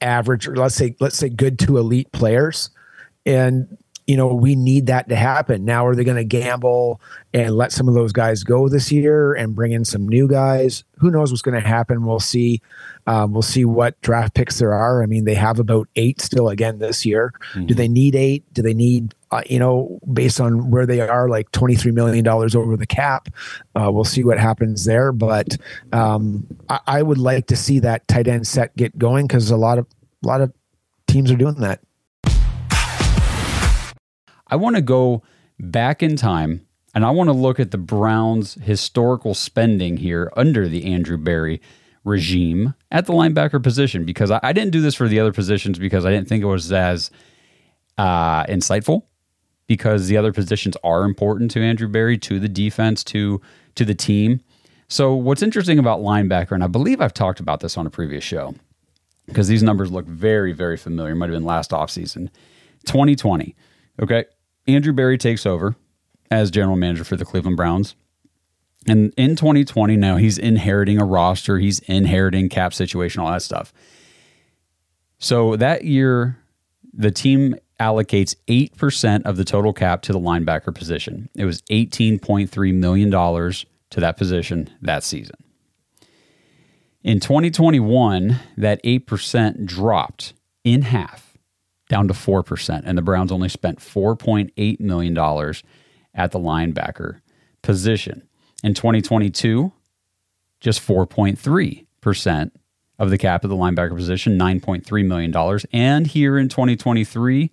[0.01, 2.71] average, or let's say, let's say, good to elite players,
[3.27, 3.77] and
[4.11, 5.65] you know we need that to happen.
[5.65, 7.01] Now, are they going to gamble
[7.33, 10.83] and let some of those guys go this year and bring in some new guys?
[10.99, 12.05] Who knows what's going to happen?
[12.05, 12.61] We'll see.
[13.07, 15.05] Um, we'll see what draft picks there are.
[15.05, 17.33] I mean, they have about eight still again this year.
[17.67, 18.53] Do they need eight?
[18.53, 22.77] Do they need, uh, you know, based on where they are, like $23 million over
[22.77, 23.29] the cap?
[23.77, 25.13] Uh, we'll see what happens there.
[25.13, 25.57] But
[25.93, 29.57] um, I, I would like to see that tight end set get going because a
[29.57, 29.87] lot of,
[30.25, 30.53] a lot of
[31.07, 31.81] teams are doing that.
[34.51, 35.23] I want to go
[35.59, 40.69] back in time, and I want to look at the Browns' historical spending here under
[40.69, 41.61] the Andrew Berry
[42.05, 45.79] regime at the linebacker position because I, I didn't do this for the other positions
[45.79, 47.11] because I didn't think it was as
[47.99, 49.03] uh, insightful
[49.67, 53.41] because the other positions are important to Andrew Berry, to the defense, to
[53.77, 54.41] to the team.
[54.89, 58.25] So what's interesting about linebacker, and I believe I've talked about this on a previous
[58.25, 58.55] show,
[59.27, 61.13] because these numbers look very, very familiar.
[61.13, 62.31] It Might have been last offseason.
[62.87, 63.55] 2020.
[64.03, 64.25] Okay.
[64.75, 65.77] Andrew Berry takes over
[66.31, 67.95] as general manager for the Cleveland Browns.
[68.87, 73.73] And in 2020, now he's inheriting a roster, he's inheriting cap situation, all that stuff.
[75.19, 76.39] So that year,
[76.93, 81.29] the team allocates 8% of the total cap to the linebacker position.
[81.35, 85.37] It was $18.3 million to that position that season.
[87.03, 91.30] In 2021, that 8% dropped in half
[91.91, 95.19] down to 4%, and the Browns only spent $4.8 million
[96.15, 97.21] at the linebacker
[97.63, 98.27] position.
[98.63, 99.73] In 2022,
[100.61, 102.51] just 4.3%
[102.99, 105.61] of the cap of the linebacker position, $9.3 million.
[105.73, 107.51] And here in 2023,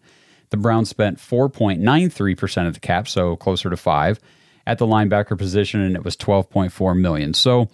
[0.52, 4.20] the Browns spent 4.93% of the cap, so closer to 5
[4.68, 7.34] at the linebacker position and it was 12.4 million.
[7.34, 7.70] So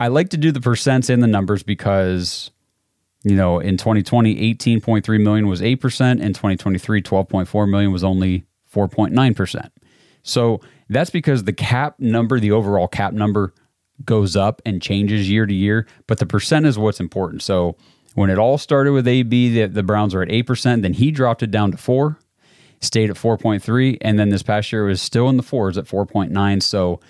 [0.00, 2.50] I like to do the percents and the numbers because
[3.24, 9.70] you know, in 2020 18.3 million was 8%, in 2023 12.4 million was only 4.9%.
[10.22, 13.54] So that's because the cap number, the overall cap number
[14.04, 17.42] goes up and changes year to year, but the percent is what's important.
[17.42, 17.76] So
[18.14, 21.42] when it all started with AB, the, the Browns were at 8%, then he dropped
[21.42, 22.18] it down to 4,
[22.80, 26.62] stayed at 4.3, and then this past year was still in the 4s at 4.9.
[26.62, 27.00] So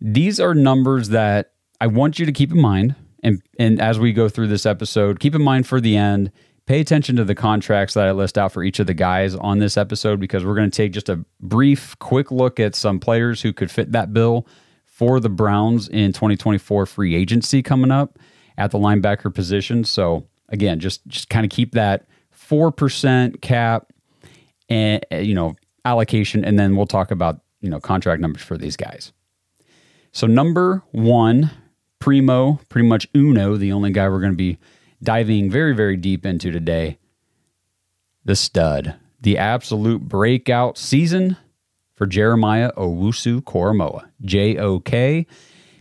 [0.00, 2.94] these are numbers that I want you to keep in mind.
[3.24, 6.30] And, and as we go through this episode, keep in mind for the end,
[6.66, 9.58] pay attention to the contracts that I list out for each of the guys on
[9.58, 13.42] this episode because we're going to take just a brief, quick look at some players
[13.42, 14.46] who could fit that bill
[14.84, 18.18] for the Browns in 2024 free agency coming up
[18.56, 19.82] at the linebacker position.
[19.82, 23.92] So again, just just kind of keep that four percent cap
[24.68, 28.76] and you know allocation, and then we'll talk about you know contract numbers for these
[28.76, 29.12] guys.
[30.12, 31.50] So number one,
[32.04, 34.58] primo, pretty much uno, the only guy we're going to be
[35.02, 36.98] diving very very deep into today,
[38.26, 41.38] the stud, the absolute breakout season
[41.94, 45.26] for Jeremiah Owusu Koramoah, J O K,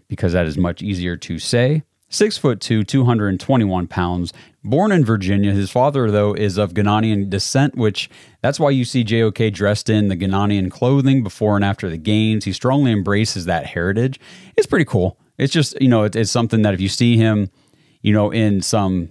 [0.07, 1.83] because that is much easier to say.
[2.07, 4.31] Six foot two, 221 pounds,
[4.63, 5.51] born in Virginia.
[5.51, 8.09] His father, though, is of Ghanaian descent, which
[8.41, 12.45] that's why you see JOK dressed in the Ghanaian clothing before and after the games.
[12.45, 14.21] He strongly embraces that heritage.
[14.55, 15.17] It's pretty cool.
[15.37, 17.49] It's just, you know, it, it's something that if you see him,
[18.01, 19.09] you know, in some,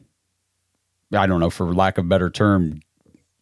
[1.12, 2.80] I don't know, for lack of better term,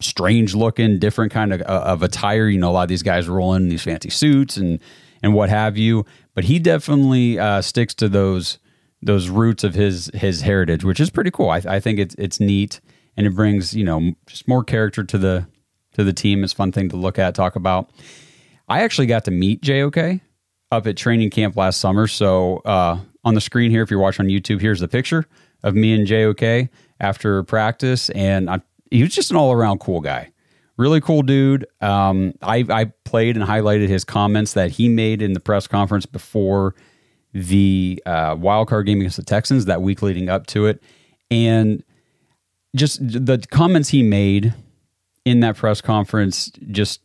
[0.00, 2.48] strange looking, different kind of, uh, of attire.
[2.48, 4.80] You know, a lot of these guys roll in these fancy suits and
[5.22, 6.06] and what have you.
[6.34, 8.58] But he definitely uh, sticks to those
[9.02, 11.50] those roots of his his heritage, which is pretty cool.
[11.50, 12.80] I, I think it's it's neat
[13.16, 15.46] and it brings you know just more character to the
[15.94, 16.44] to the team.
[16.44, 17.90] It's a fun thing to look at, talk about.
[18.68, 20.20] I actually got to meet JOK
[20.70, 22.06] up at training camp last summer.
[22.06, 25.26] So uh, on the screen here, if you're watching on YouTube, here's the picture
[25.62, 26.68] of me and JOK
[27.00, 30.30] after practice, and I, he was just an all around cool guy.
[30.76, 31.66] Really cool dude.
[31.80, 36.06] Um, I, I played and highlighted his comments that he made in the press conference
[36.06, 36.74] before
[37.34, 40.82] the uh, wild card game against the Texans that week leading up to it,
[41.30, 41.84] and
[42.74, 44.54] just the comments he made
[45.24, 47.00] in that press conference, just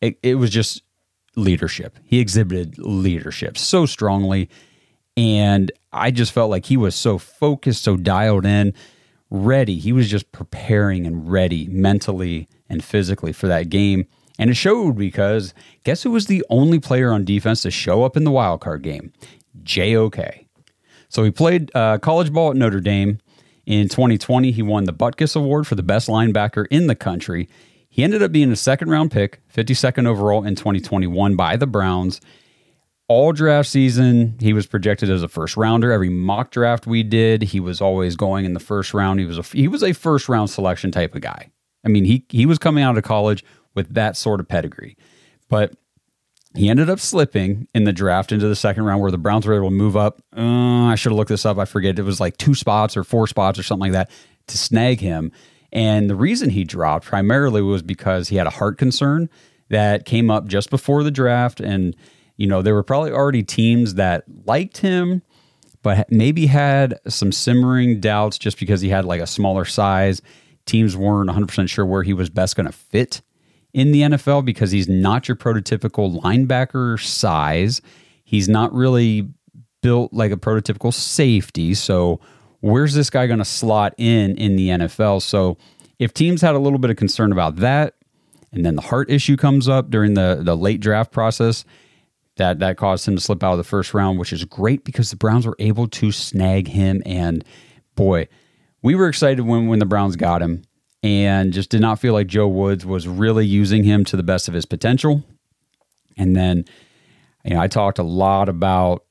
[0.00, 0.82] it, it was just
[1.36, 1.98] leadership.
[2.04, 4.48] He exhibited leadership so strongly,
[5.16, 8.74] and I just felt like he was so focused, so dialed in,
[9.30, 9.78] ready.
[9.78, 14.06] He was just preparing and ready mentally and physically for that game.
[14.38, 18.16] And it showed because guess who was the only player on defense to show up
[18.16, 19.12] in the wild card game?
[19.62, 20.18] JOK.
[21.08, 23.20] So he played uh, college ball at Notre Dame.
[23.66, 27.48] In 2020, he won the Butkus Award for the best linebacker in the country.
[27.94, 32.20] He ended up being a second round pick, 52nd overall in 2021 by the Browns.
[33.06, 35.92] All draft season, he was projected as a first rounder.
[35.92, 39.20] Every mock draft we did, he was always going in the first round.
[39.20, 41.52] He was a he was a first round selection type of guy.
[41.84, 43.44] I mean, he he was coming out of college
[43.76, 44.96] with that sort of pedigree.
[45.48, 45.74] But
[46.56, 49.54] he ended up slipping in the draft into the second round where the Browns were
[49.54, 50.20] able to move up.
[50.36, 51.58] Uh, I should have looked this up.
[51.58, 51.96] I forget.
[51.96, 54.10] It was like two spots or four spots or something like that
[54.48, 55.30] to snag him.
[55.74, 59.28] And the reason he dropped primarily was because he had a heart concern
[59.68, 61.60] that came up just before the draft.
[61.60, 61.96] And,
[62.36, 65.22] you know, there were probably already teams that liked him,
[65.82, 70.22] but maybe had some simmering doubts just because he had like a smaller size.
[70.64, 73.20] Teams weren't 100% sure where he was best going to fit
[73.72, 77.82] in the NFL because he's not your prototypical linebacker size.
[78.22, 79.28] He's not really
[79.82, 81.74] built like a prototypical safety.
[81.74, 82.20] So,
[82.64, 85.22] where's this guy going to slot in in the NFL?
[85.22, 85.58] So,
[85.98, 87.94] if teams had a little bit of concern about that,
[88.52, 91.64] and then the heart issue comes up during the the late draft process,
[92.36, 95.10] that that caused him to slip out of the first round, which is great because
[95.10, 97.02] the Browns were able to snag him.
[97.04, 97.44] And
[97.94, 98.28] boy,
[98.82, 100.62] we were excited when when the Browns got him,
[101.02, 104.48] and just did not feel like Joe Woods was really using him to the best
[104.48, 105.22] of his potential.
[106.16, 106.64] And then,
[107.44, 109.04] you know, I talked a lot about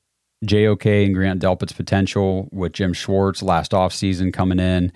[0.44, 4.92] JOK and Grant Delpit's potential with Jim Schwartz last offseason coming in,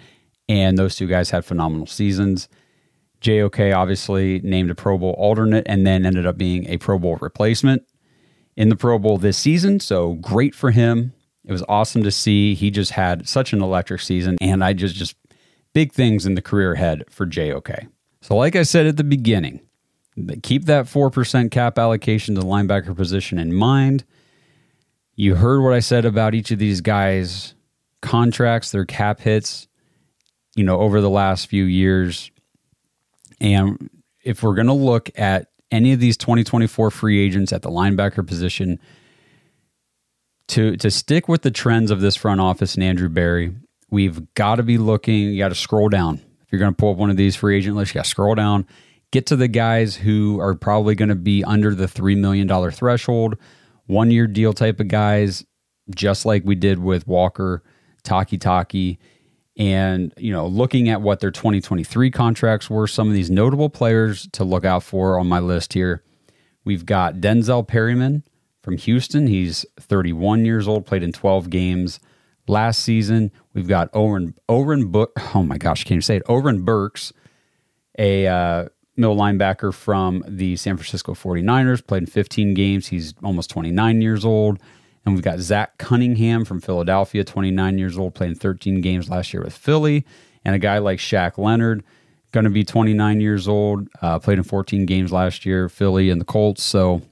[0.49, 2.49] and those two guys had phenomenal seasons.
[3.21, 7.17] JOK obviously named a Pro Bowl alternate and then ended up being a Pro Bowl
[7.21, 7.83] replacement
[8.57, 9.81] in the Pro Bowl this season.
[9.81, 11.13] So great for him.
[11.45, 12.55] It was awesome to see.
[12.55, 15.17] He just had such an electric season, and I just just
[15.73, 17.87] big things in the career ahead for JOK.
[18.21, 19.61] So, like I said at the beginning,
[20.43, 24.05] keep that 4% cap allocation to the linebacker position in mind.
[25.19, 27.55] You heard what I said about each of these guys'
[28.01, 29.67] contracts, their cap hits,
[30.55, 32.31] you know, over the last few years.
[33.41, 33.91] And
[34.23, 38.25] if we're going to look at any of these 2024 free agents at the linebacker
[38.25, 38.79] position,
[40.47, 43.53] to to stick with the trends of this front office and Andrew Berry,
[43.91, 45.15] we've got to be looking.
[45.17, 47.57] You got to scroll down if you're going to pull up one of these free
[47.59, 47.93] agent lists.
[47.93, 48.69] You got to scroll down,
[49.11, 52.71] get to the guys who are probably going to be under the three million dollar
[52.71, 53.37] threshold,
[53.89, 55.45] one year deal type of guys,
[55.91, 57.65] just like we did with Walker,
[58.05, 58.99] Takitaki,
[59.57, 62.87] and you know, looking at what their 2023 contracts were.
[62.87, 66.05] Some of these notable players to look out for on my list here.
[66.65, 68.23] We've got Denzel Perryman
[68.63, 69.27] from Houston.
[69.27, 71.99] He's 31 years old, played in 12 games
[72.47, 73.33] last season.
[73.55, 75.13] We've got Oren Oren Book.
[75.35, 76.23] Oh my gosh, can you say it?
[76.29, 77.13] Oren Burks,
[77.99, 78.69] a uh,
[78.99, 82.89] middle linebacker from the San Francisco 49ers, played in 15 games.
[82.89, 84.59] He's almost 29 years old.
[85.05, 89.43] And we've got Zach Cunningham from Philadelphia, 29 years old, playing 13 games last year
[89.43, 90.05] with Philly.
[90.45, 91.83] And a guy like Shaq Leonard,
[92.33, 96.21] going to be 29 years old, uh, played in 14 games last year, Philly and
[96.21, 96.63] the Colts.
[96.63, 97.03] So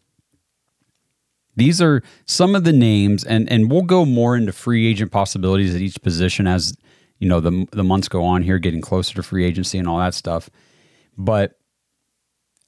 [1.57, 5.75] these are some of the names, and and we'll go more into free agent possibilities
[5.75, 6.77] at each position as
[7.19, 9.99] you know the the months go on here, getting closer to free agency and all
[9.99, 10.51] that stuff.
[11.17, 11.59] But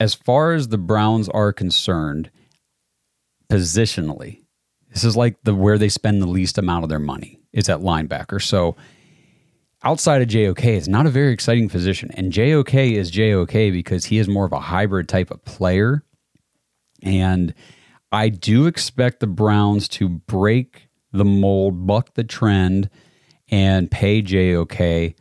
[0.01, 2.31] as far as the Browns are concerned,
[3.51, 4.43] positionally,
[4.91, 7.81] this is like the where they spend the least amount of their money is at
[7.81, 8.43] linebacker.
[8.43, 8.77] So
[9.83, 12.11] outside of JOK, it's not a very exciting position.
[12.15, 16.03] And JOK is JOK because he is more of a hybrid type of player.
[17.03, 17.55] And
[18.11, 22.91] I do expect the Browns to break the mold, buck the trend,
[23.51, 25.15] and pay JOK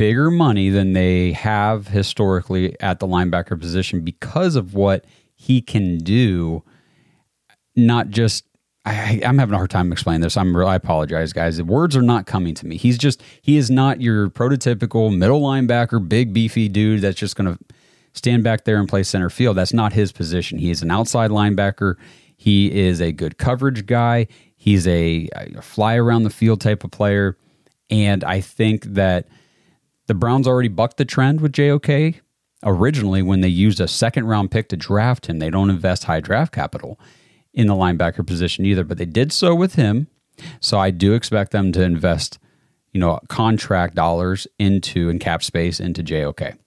[0.00, 5.98] bigger money than they have historically at the linebacker position because of what he can
[5.98, 6.62] do.
[7.76, 8.46] Not just,
[8.86, 10.38] I, am having a hard time explaining this.
[10.38, 11.58] I'm I apologize, guys.
[11.58, 12.78] The words are not coming to me.
[12.78, 17.54] He's just, he is not your prototypical middle linebacker, big beefy dude that's just going
[17.54, 17.62] to
[18.14, 19.58] stand back there and play center field.
[19.58, 20.58] That's not his position.
[20.58, 21.96] He is an outside linebacker.
[22.38, 24.28] He is a good coverage guy.
[24.56, 27.36] He's a, a fly around the field type of player.
[27.90, 29.28] And I think that
[30.10, 32.20] the Browns already bucked the trend with JOK
[32.64, 35.38] originally when they used a second round pick to draft him.
[35.38, 36.98] They don't invest high draft capital
[37.54, 40.08] in the linebacker position either, but they did so with him.
[40.58, 42.40] So I do expect them to invest,
[42.92, 46.58] you know, contract dollars into and cap space into JOK.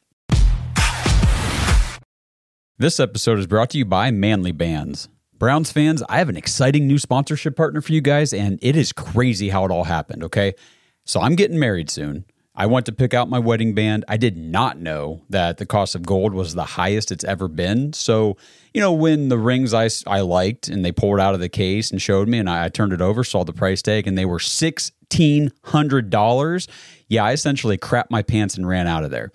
[2.77, 5.09] This episode is brought to you by Manly Bands.
[5.37, 8.93] Browns fans, I have an exciting new sponsorship partner for you guys, and it is
[8.93, 10.53] crazy how it all happened, okay?
[11.03, 12.23] So I'm getting married soon.
[12.55, 14.05] I went to pick out my wedding band.
[14.07, 17.93] I did not know that the cost of gold was the highest it's ever been.
[17.93, 18.37] So,
[18.75, 21.89] you know, when the rings I, I liked and they pulled out of the case
[21.89, 24.25] and showed me, and I, I turned it over, saw the price tag, and they
[24.25, 26.67] were $1,600.
[27.07, 29.31] Yeah, I essentially crapped my pants and ran out of there.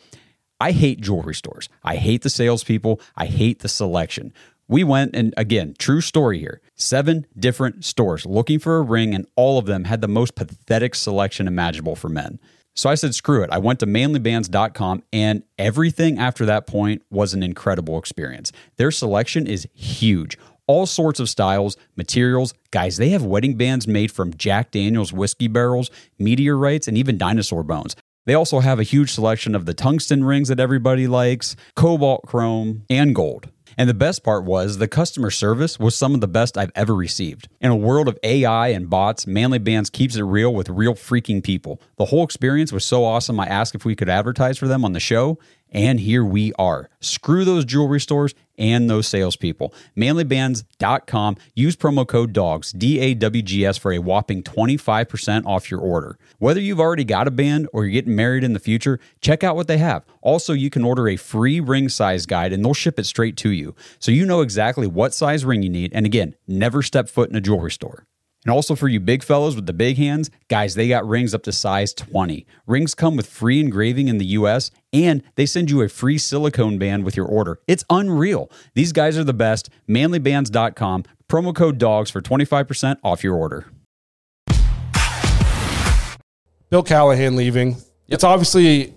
[0.60, 1.68] I hate jewelry stores.
[1.82, 3.00] I hate the salespeople.
[3.16, 4.32] I hate the selection.
[4.68, 6.60] We went and again, true story here.
[6.76, 10.94] Seven different stores looking for a ring, and all of them had the most pathetic
[10.94, 12.38] selection imaginable for men.
[12.78, 13.50] So I said, screw it.
[13.50, 18.52] I went to manlybands.com, and everything after that point was an incredible experience.
[18.76, 20.38] Their selection is huge.
[20.68, 22.54] All sorts of styles, materials.
[22.70, 27.64] Guys, they have wedding bands made from Jack Daniels whiskey barrels, meteorites, and even dinosaur
[27.64, 27.96] bones.
[28.26, 32.84] They also have a huge selection of the tungsten rings that everybody likes, cobalt chrome,
[32.88, 33.48] and gold.
[33.78, 36.96] And the best part was the customer service was some of the best I've ever
[36.96, 37.48] received.
[37.60, 41.44] In a world of AI and bots, Manly Bands keeps it real with real freaking
[41.44, 41.80] people.
[41.96, 44.94] The whole experience was so awesome, I asked if we could advertise for them on
[44.94, 45.38] the show,
[45.70, 46.90] and here we are.
[46.98, 49.72] Screw those jewelry stores and those salespeople.
[49.96, 51.36] Manlybands.com.
[51.54, 55.80] Use promo code DAWGS, D A W G S, for a whopping 25% off your
[55.80, 56.18] order.
[56.38, 59.56] Whether you've already got a band or you're getting married in the future, check out
[59.56, 60.04] what they have.
[60.20, 63.50] Also, you can order a free ring size guide and they'll ship it straight to
[63.50, 63.74] you.
[63.98, 65.92] So you know exactly what size ring you need.
[65.92, 68.06] And again, never step foot in a jewelry store.
[68.44, 71.42] And also for you big fellows with the big hands, guys, they got rings up
[71.42, 72.46] to size 20.
[72.66, 76.78] Rings come with free engraving in the US and they send you a free silicone
[76.78, 77.58] band with your order.
[77.66, 78.50] It's unreal.
[78.74, 79.70] These guys are the best.
[79.88, 83.66] Manlybands.com, promo code DAWGS for 25% off your order.
[86.70, 87.76] Bill Callahan leaving.
[88.08, 88.94] It's obviously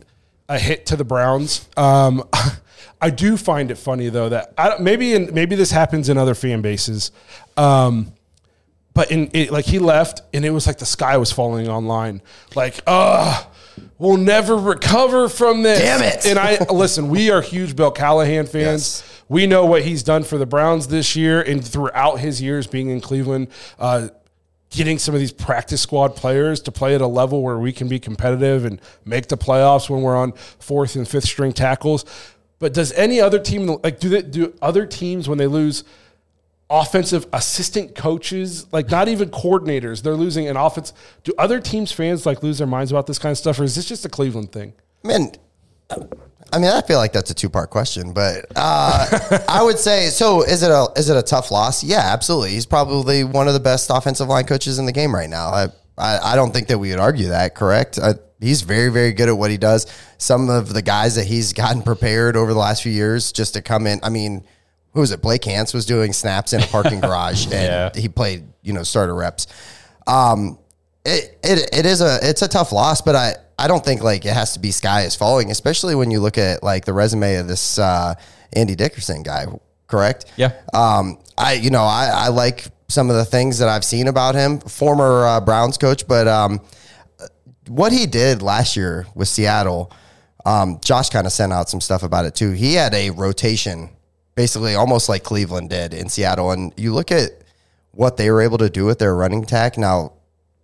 [0.49, 1.67] a hit to the Browns.
[1.77, 2.23] Um,
[3.01, 6.35] I do find it funny though that I, maybe in, maybe this happens in other
[6.35, 7.11] fan bases,
[7.57, 8.13] um,
[8.93, 12.21] but in it, like he left and it was like the sky was falling online.
[12.55, 13.43] Like, uh
[13.97, 15.79] we'll never recover from this.
[15.79, 16.25] Damn it.
[16.25, 17.09] And I listen.
[17.09, 19.03] We are huge Bill Callahan fans.
[19.29, 22.89] We know what he's done for the Browns this year and throughout his years being
[22.89, 23.47] in Cleveland.
[23.79, 24.09] Uh,
[24.71, 27.87] getting some of these practice squad players to play at a level where we can
[27.87, 32.05] be competitive and make the playoffs when we're on fourth and fifth string tackles.
[32.57, 35.83] But does any other team like do they do other teams when they lose
[36.71, 40.93] offensive assistant coaches, like not even coordinators, they're losing an offense.
[41.23, 43.75] Do other teams fans like lose their minds about this kind of stuff, or is
[43.75, 44.73] this just a Cleveland thing?
[45.03, 45.31] Man,
[46.53, 50.07] I mean, I feel like that's a two part question, but uh, I would say
[50.07, 50.43] so.
[50.43, 51.83] Is it a is it a tough loss?
[51.83, 52.51] Yeah, absolutely.
[52.51, 55.49] He's probably one of the best offensive line coaches in the game right now.
[55.49, 55.67] I
[55.97, 57.55] I, I don't think that we would argue that.
[57.55, 57.99] Correct.
[57.99, 59.87] I, he's very very good at what he does.
[60.17, 63.61] Some of the guys that he's gotten prepared over the last few years just to
[63.61, 63.99] come in.
[64.03, 64.43] I mean,
[64.93, 65.21] who was it?
[65.21, 67.89] Blake Hance was doing snaps in a parking garage, and Yeah.
[67.95, 69.47] he played you know starter reps.
[70.07, 70.57] Um,
[71.05, 74.25] it, it it is a it's a tough loss, but I I don't think like
[74.25, 77.35] it has to be sky is falling, especially when you look at like the resume
[77.35, 78.13] of this uh,
[78.53, 79.45] Andy Dickerson guy.
[79.87, 80.25] Correct?
[80.37, 80.51] Yeah.
[80.73, 84.35] Um, I you know I I like some of the things that I've seen about
[84.35, 86.59] him, former uh, Browns coach, but um,
[87.67, 89.91] what he did last year with Seattle,
[90.45, 92.51] um, Josh kind of sent out some stuff about it too.
[92.51, 93.89] He had a rotation,
[94.41, 96.49] basically almost like Cleveland did in Seattle.
[96.49, 97.29] And you look at
[97.91, 99.77] what they were able to do with their running attack.
[99.77, 100.13] Now,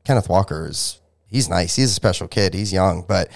[0.04, 1.76] Kenneth Walker is he's nice.
[1.76, 2.56] He's a special kid.
[2.56, 3.30] He's young, but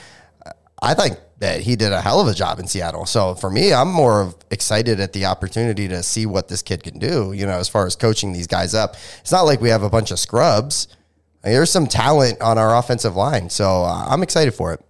[0.82, 3.06] I think that he did a hell of a job in Seattle.
[3.06, 6.98] So for me, I'm more excited at the opportunity to see what this kid can
[6.98, 7.34] do.
[7.34, 9.92] You know, as far as coaching these guys up, it's not like we have a
[9.92, 10.88] bunch of scrubs.
[11.44, 14.82] There's some talent on our offensive line, so uh, I'm excited for it.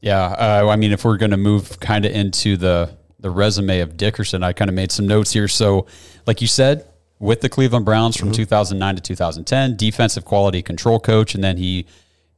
[0.00, 3.80] Yeah, uh, I mean, if we're going to move kind of into the the resume
[3.80, 5.48] of Dickerson, I kind of made some notes here.
[5.48, 5.86] So,
[6.26, 6.86] like you said,
[7.18, 11.86] with the Cleveland Browns from 2009 to 2010, defensive quality control coach, and then he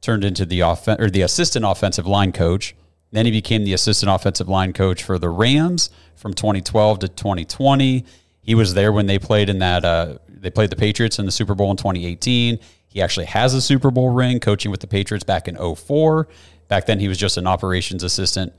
[0.01, 2.75] turned into the offen- or the assistant offensive line coach.
[3.11, 8.05] Then he became the assistant offensive line coach for the Rams from 2012 to 2020.
[8.41, 11.31] He was there when they played in that uh, they played the Patriots in the
[11.31, 12.59] Super Bowl in 2018.
[12.87, 16.27] He actually has a Super Bowl ring coaching with the Patriots back in 04.
[16.67, 18.53] Back then he was just an operations assistant,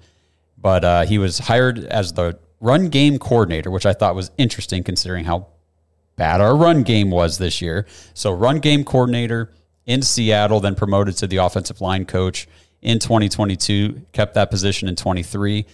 [0.65, 4.83] but uh, he was hired as the run game coordinator, which I thought was interesting
[4.83, 5.49] considering how
[6.17, 7.87] bad our run game was this year.
[8.15, 9.53] So run game coordinator
[9.85, 12.49] in Seattle, then promoted to the offensive line coach
[12.81, 15.67] in 2022, kept that position in 23.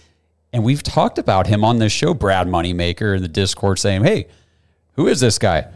[0.51, 4.27] And we've talked about him on this show, Brad Moneymaker, in the Discord saying, Hey,
[4.97, 5.71] who is this guy?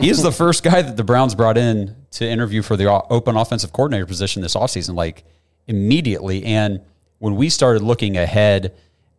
[0.00, 3.74] He's the first guy that the Browns brought in to interview for the open offensive
[3.74, 5.24] coordinator position this offseason, like
[5.66, 6.42] immediately.
[6.46, 6.80] And
[7.18, 8.74] when we started looking ahead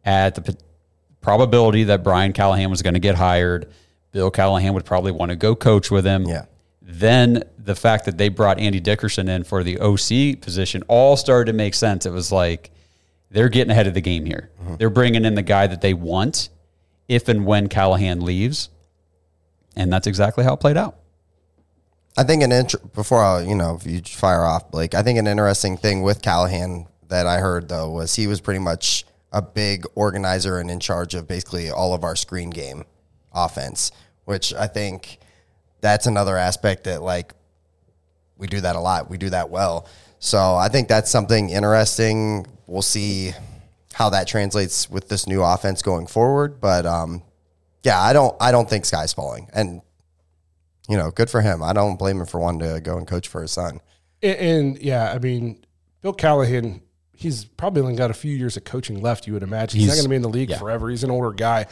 [0.06, 0.58] at the p-
[1.22, 3.72] probability that Brian Callahan was going to get hired,
[4.12, 6.26] Bill Callahan would probably want to go coach with him.
[6.26, 6.46] Yeah.
[6.82, 11.52] Then the fact that they brought Andy Dickerson in for the OC position all started
[11.52, 12.06] to make sense.
[12.06, 12.72] It was like
[13.30, 14.50] they're getting ahead of the game here.
[14.62, 14.76] Mm-hmm.
[14.78, 16.50] They're bringing in the guy that they want
[17.10, 18.70] if and when Callahan leaves.
[19.76, 20.98] And that's exactly how it played out.
[22.18, 25.20] I think an int- before I, you know, if you fire off Blake, I think
[25.20, 29.42] an interesting thing with Callahan that I heard though was he was pretty much a
[29.42, 32.84] big organizer and in charge of basically all of our screen game
[33.34, 33.92] offense,
[34.26, 35.20] which I think
[35.82, 37.34] that's another aspect that like
[38.38, 39.10] we do that a lot.
[39.10, 39.88] We do that well.
[40.20, 42.48] So I think that's something interesting.
[42.66, 43.34] We'll see
[43.94, 46.60] how that translates with this new offense going forward.
[46.62, 47.24] But um,
[47.84, 49.50] yeah, I don't I don't think sky's falling.
[49.54, 49.82] And
[50.88, 51.62] you know, good for him.
[51.62, 53.82] I don't blame him for wanting to go and coach for his son.
[54.22, 55.64] And, and yeah, I mean,
[56.02, 56.82] Bill Callahan,
[57.18, 59.26] he's probably only got a few years of coaching left.
[59.26, 60.60] You would imagine he's, not going to be in the league yeah.
[60.60, 60.90] forever.
[60.90, 61.66] He's an older guy.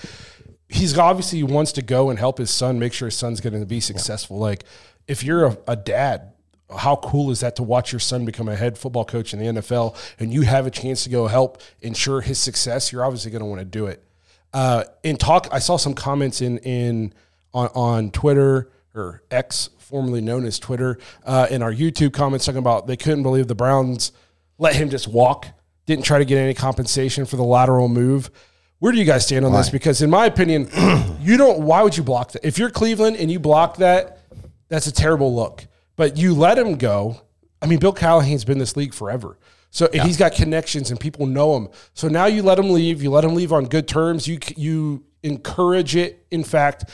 [0.67, 3.65] He's obviously wants to go and help his son, make sure his son's going to
[3.65, 4.39] be successful.
[4.39, 4.65] Like
[5.07, 6.33] if you're a, a dad,
[6.75, 9.61] how cool is that to watch your son become a head football coach in the
[9.61, 12.91] NFL and you have a chance to go help ensure his success?
[12.91, 14.03] You're obviously going to want to do it.
[14.51, 17.13] Uh, in talk, I saw some comments in in
[17.53, 22.57] on, on Twitter or X, formerly known as Twitter, uh, in our YouTube comments talking
[22.57, 24.11] about they couldn't believe the Browns
[24.57, 25.47] let him just walk,
[25.85, 28.31] didn't try to get any compensation for the lateral move.
[28.79, 29.69] Where do you guys stand on this?
[29.69, 30.69] Because in my opinion,
[31.21, 31.61] you don't.
[31.61, 32.45] Why would you block that?
[32.45, 34.19] If you're Cleveland and you block that,
[34.67, 35.65] that's a terrible look.
[35.95, 37.21] But you let him go.
[37.61, 39.37] I mean, Bill Callahan's been this league forever.
[39.71, 41.67] So and he's got connections and people know him.
[41.93, 43.03] So now you let him leave.
[43.03, 44.27] You let him leave on good terms.
[44.27, 46.25] You you encourage it.
[46.31, 46.89] In fact,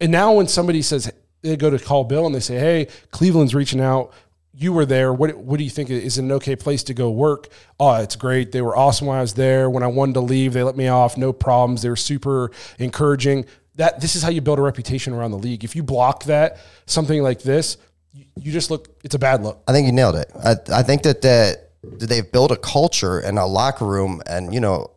[0.00, 3.54] and now when somebody says they go to call Bill and they say, "Hey, Cleveland's
[3.54, 4.12] reaching out.
[4.60, 5.12] You were there.
[5.14, 7.48] What what do you think is an okay place to go work?"
[7.78, 8.50] Oh, it's great.
[8.50, 9.70] They were awesome when I was there.
[9.70, 11.16] When I wanted to leave, they let me off.
[11.16, 11.82] No problems.
[11.82, 12.50] They were super
[12.80, 13.44] encouraging.
[13.76, 15.62] That this is how you build a reputation around the league.
[15.62, 17.76] If you block that something like this,
[18.12, 18.88] you, you just look.
[19.04, 19.62] It's a bad look.
[19.68, 20.28] I think you nailed it.
[20.34, 24.58] I, I think that that they've built a culture and a locker room, and you
[24.58, 24.90] know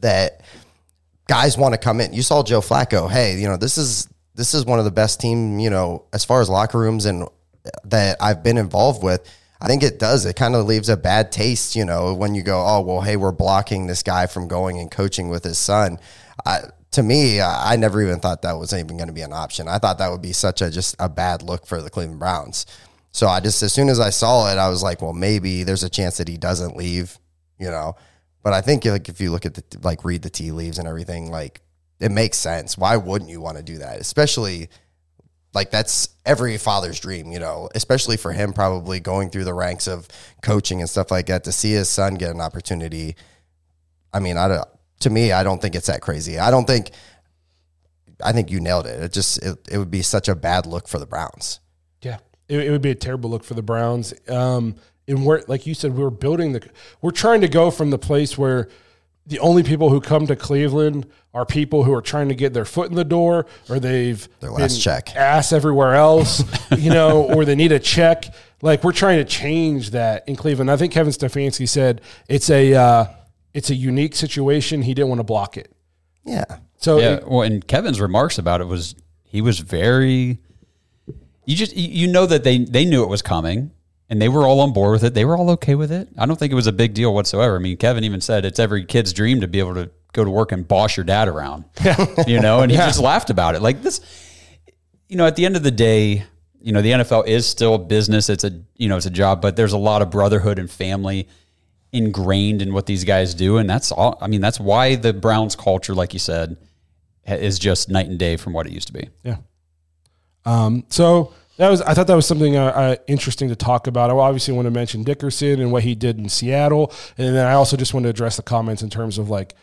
[0.00, 0.42] that
[1.28, 2.12] guys want to come in.
[2.12, 3.10] You saw Joe Flacco.
[3.10, 5.58] Hey, you know this is this is one of the best team.
[5.58, 7.26] You know as far as locker rooms and
[7.84, 9.28] that I've been involved with.
[9.60, 10.24] I think it does.
[10.24, 13.16] It kind of leaves a bad taste, you know, when you go, oh well, hey,
[13.16, 15.98] we're blocking this guy from going and coaching with his son.
[16.46, 16.60] I,
[16.92, 19.68] to me, I never even thought that was even going to be an option.
[19.68, 22.66] I thought that would be such a just a bad look for the Cleveland Browns.
[23.10, 25.82] So I just as soon as I saw it, I was like, well, maybe there's
[25.82, 27.18] a chance that he doesn't leave,
[27.58, 27.96] you know.
[28.42, 30.86] But I think like if you look at the like read the tea leaves and
[30.86, 31.60] everything, like
[32.00, 32.78] it makes sense.
[32.78, 34.00] Why wouldn't you want to do that?
[34.00, 34.68] Especially
[35.54, 39.86] like that's every father's dream, you know, especially for him probably going through the ranks
[39.86, 40.08] of
[40.42, 43.16] coaching and stuff like that to see his son get an opportunity.
[44.12, 44.68] I mean, I don't,
[45.00, 46.38] to me, I don't think it's that crazy.
[46.38, 46.90] I don't think
[48.22, 49.02] I think you nailed it.
[49.02, 51.60] It just it, it would be such a bad look for the Browns.
[52.02, 52.18] Yeah,
[52.48, 54.12] it, it would be a terrible look for the Browns.
[54.28, 54.76] Um,
[55.06, 56.68] and we're like you said, we're building the.
[57.00, 58.68] We're trying to go from the place where
[59.28, 62.64] the only people who come to Cleveland are people who are trying to get their
[62.64, 65.14] foot in the door, or they've Their last been check.
[65.14, 66.42] ass everywhere else,
[66.78, 68.24] you know, or they need a check.
[68.62, 70.70] Like we're trying to change that in Cleveland.
[70.70, 73.06] I think Kevin Stefanski said it's a uh,
[73.54, 74.82] it's a unique situation.
[74.82, 75.70] He didn't want to block it.
[76.24, 76.44] Yeah.
[76.78, 80.38] So yeah, it- well, and Kevin's remarks about it was he was very.
[81.44, 83.70] You just you- you know that they they knew it was coming,
[84.10, 85.14] and they were all on board with it.
[85.14, 86.08] They were all okay with it.
[86.18, 87.56] I don't think it was a big deal whatsoever.
[87.56, 90.30] I mean, Kevin even said it's every kid's dream to be able to go to
[90.30, 91.64] work and boss your dad around.
[92.26, 92.86] you know, and he Yeah.
[92.86, 93.62] just laughed about it.
[93.62, 94.00] Like this,
[95.08, 96.24] you know, at the end of the day,
[96.60, 98.28] you know, the NFL is still a business.
[98.28, 101.28] It's a you know, it's a job, but there's a lot of brotherhood and family
[101.92, 104.18] ingrained in what these guys do, and that's all.
[104.20, 106.56] I mean, that's why the Browns culture, like you said,
[107.26, 109.08] is just night and day from what it used to be.
[109.22, 109.36] Yeah.
[110.44, 114.10] Um, so that was I thought that was something uh, uh, interesting to talk about.
[114.10, 117.52] I obviously want to mention Dickerson and what he did in Seattle, and then I
[117.52, 119.54] also just want to address the comments in terms of like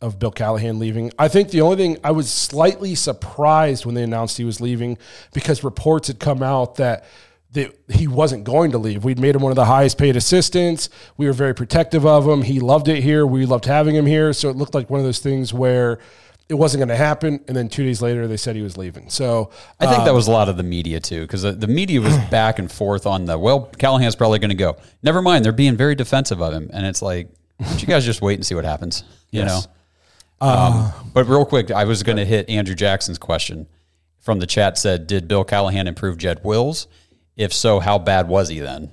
[0.00, 1.10] of Bill Callahan leaving.
[1.18, 4.98] I think the only thing I was slightly surprised when they announced he was leaving
[5.32, 7.04] because reports had come out that
[7.52, 9.04] that he wasn't going to leave.
[9.04, 10.90] We'd made him one of the highest paid assistants.
[11.16, 12.42] We were very protective of him.
[12.42, 13.26] He loved it here.
[13.26, 14.34] We loved having him here.
[14.34, 15.98] So it looked like one of those things where
[16.48, 17.40] it wasn't going to happen.
[17.46, 19.10] And then two days later, they said he was leaving.
[19.10, 21.66] So I think um, that was a lot of the media too, because the, the
[21.66, 24.76] media was back and forth on the well, Callahan's probably going to go.
[25.02, 27.28] Never mind, they're being very defensive of him, and it's like,
[27.60, 29.66] don't you guys just wait and see what happens, you Yes.
[29.66, 29.72] know.
[30.40, 33.66] Um, but real quick, I was going to hit Andrew Jackson's question
[34.20, 34.78] from the chat.
[34.78, 36.86] Said, did Bill Callahan improve Jed Wills?
[37.36, 38.92] If so, how bad was he then?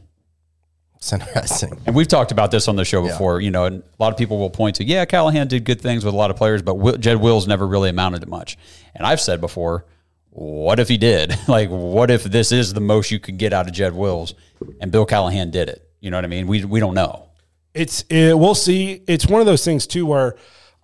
[1.05, 1.79] It's interesting.
[1.85, 4.17] And we've talked about this on the show before, you know, and a lot of
[4.17, 6.79] people will point to, yeah, Callahan did good things with a lot of players, but
[6.79, 8.57] Will, Jed Wills never really amounted to much.
[8.95, 9.85] And I've said before,
[10.31, 11.35] what if he did?
[11.47, 14.33] like, what if this is the most you could get out of Jed Wills
[14.81, 15.87] and Bill Callahan did it?
[15.99, 16.47] You know what I mean?
[16.47, 17.27] We, we don't know.
[17.75, 19.03] it's it, we'll see.
[19.05, 20.35] It's one of those things too where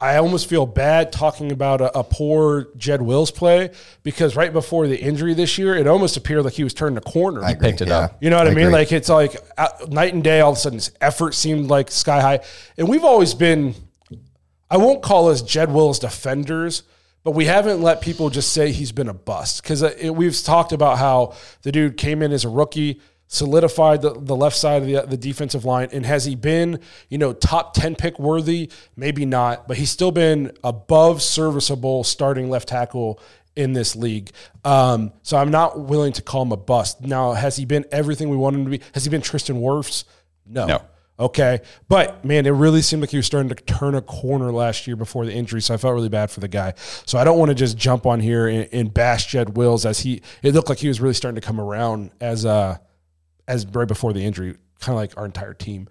[0.01, 3.69] I almost feel bad talking about a, a poor Jed Wills play
[4.01, 7.01] because right before the injury this year, it almost appeared like he was turning a
[7.01, 7.43] corner.
[7.43, 7.99] I agree, picked it yeah.
[7.99, 8.17] up.
[8.19, 8.65] You know what I, I mean?
[8.65, 8.73] agree.
[8.73, 10.41] Like it's like uh, night and day.
[10.41, 12.39] All of a sudden, his effort seemed like sky high,
[12.77, 13.75] and we've always been.
[14.71, 16.83] I won't call us Jed Wills defenders,
[17.23, 20.97] but we haven't let people just say he's been a bust because we've talked about
[20.97, 23.01] how the dude came in as a rookie,
[23.33, 26.79] solidified the, the left side of the, the defensive line, and has he been
[27.09, 28.69] you know top ten pick worthy?
[28.95, 33.19] Maybe not, but he's still been above serviceable starting left tackle
[33.55, 34.31] in this league.
[34.63, 37.01] Um, so I'm not willing to call him a bust.
[37.01, 38.81] Now, has he been everything we want him to be?
[38.93, 40.03] Has he been Tristan Wirfs?
[40.45, 40.65] No.
[40.65, 40.81] No.
[41.19, 41.59] Okay.
[41.87, 44.95] But man, it really seemed like he was starting to turn a corner last year
[44.95, 45.61] before the injury.
[45.61, 46.73] So I felt really bad for the guy.
[47.05, 49.99] So I don't want to just jump on here and, and bash Jed Wills as
[49.99, 52.77] he, it looked like he was really starting to come around as, uh,
[53.51, 55.89] as right before the injury, kind of like our entire team.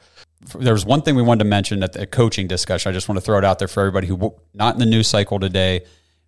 [0.59, 2.89] there was one thing we wanted to mention at the coaching discussion.
[2.89, 5.07] I just want to throw it out there for everybody who not in the news
[5.07, 5.85] cycle today,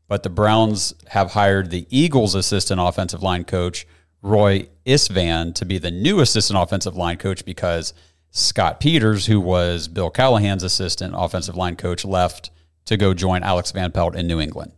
[0.09, 3.87] but the Browns have hired the Eagles assistant offensive line coach
[4.21, 7.95] Roy Istvan to be the new assistant offensive line coach because
[8.31, 12.51] Scott Peters, who was Bill Callahan's assistant offensive line coach, left
[12.85, 14.73] to go join Alex Van Pelt in New England.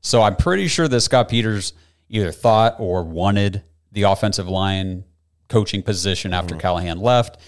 [0.00, 1.72] So I'm pretty sure that Scott Peters
[2.08, 5.04] either thought or wanted the offensive line
[5.48, 7.38] coaching position after Callahan left.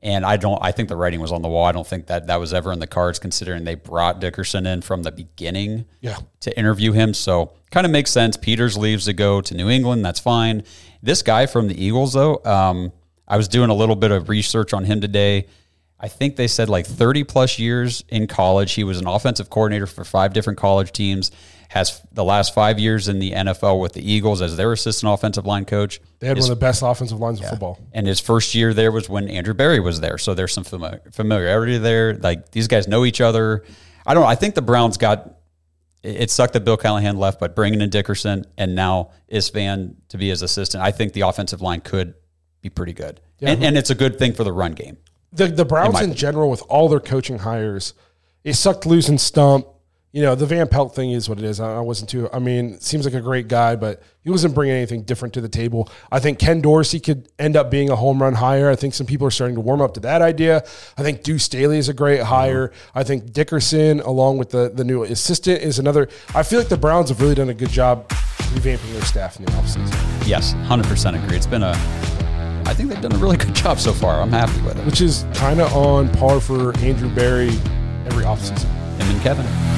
[0.00, 0.60] And I don't.
[0.62, 1.64] I think the writing was on the wall.
[1.64, 4.80] I don't think that that was ever in the cards, considering they brought Dickerson in
[4.80, 6.18] from the beginning Yeah.
[6.40, 7.14] to interview him.
[7.14, 8.36] So kind of makes sense.
[8.36, 10.04] Peters leaves to go to New England.
[10.04, 10.62] That's fine.
[11.02, 12.92] This guy from the Eagles, though, um,
[13.26, 15.46] I was doing a little bit of research on him today.
[15.98, 18.74] I think they said like 30 plus years in college.
[18.74, 21.32] He was an offensive coordinator for five different college teams.
[21.68, 25.44] Has the last five years in the NFL with the Eagles as their assistant offensive
[25.44, 26.00] line coach.
[26.18, 27.78] They had His- one of the best offensive lines in football.
[27.92, 30.16] and his first year there was when Andrew Berry was there.
[30.16, 32.14] So there's some fami- familiarity there.
[32.14, 33.64] Like these guys know each other.
[34.06, 34.28] I don't know.
[34.28, 35.34] I think the Browns got
[36.02, 40.28] it sucked that Bill Callahan left, but bringing in Dickerson and now Istvan to be
[40.28, 42.14] his assistant, I think the offensive line could
[42.62, 43.20] be pretty good.
[43.40, 43.50] Yeah.
[43.50, 44.96] And, and it's a good thing for the run game.
[45.32, 47.92] The the Browns my in general, with all their coaching hires,
[48.42, 49.66] it sucked losing Stump.
[50.10, 51.60] You know, the Van Pelt thing is what it is.
[51.60, 52.30] I wasn't too.
[52.32, 55.50] I mean, seems like a great guy, but he wasn't bringing anything different to the
[55.50, 55.90] table.
[56.10, 58.70] I think Ken Dorsey could end up being a home run hire.
[58.70, 60.64] I think some people are starting to warm up to that idea.
[60.96, 62.72] I think Deuce Staley is a great hire.
[62.94, 66.08] I think Dickerson, along with the the new assistant, is another.
[66.34, 69.44] I feel like the Browns have really done a good job revamping their staff in
[69.44, 70.26] the offseason.
[70.26, 71.36] Yes, 100% agree.
[71.36, 71.72] It's been a,
[72.64, 74.22] I think they've done a really good job so far.
[74.22, 74.86] I'm happy with it.
[74.86, 77.50] which is kind of on par for Andrew Berry
[78.06, 78.64] every offseason.
[78.98, 79.77] Him and Kevin.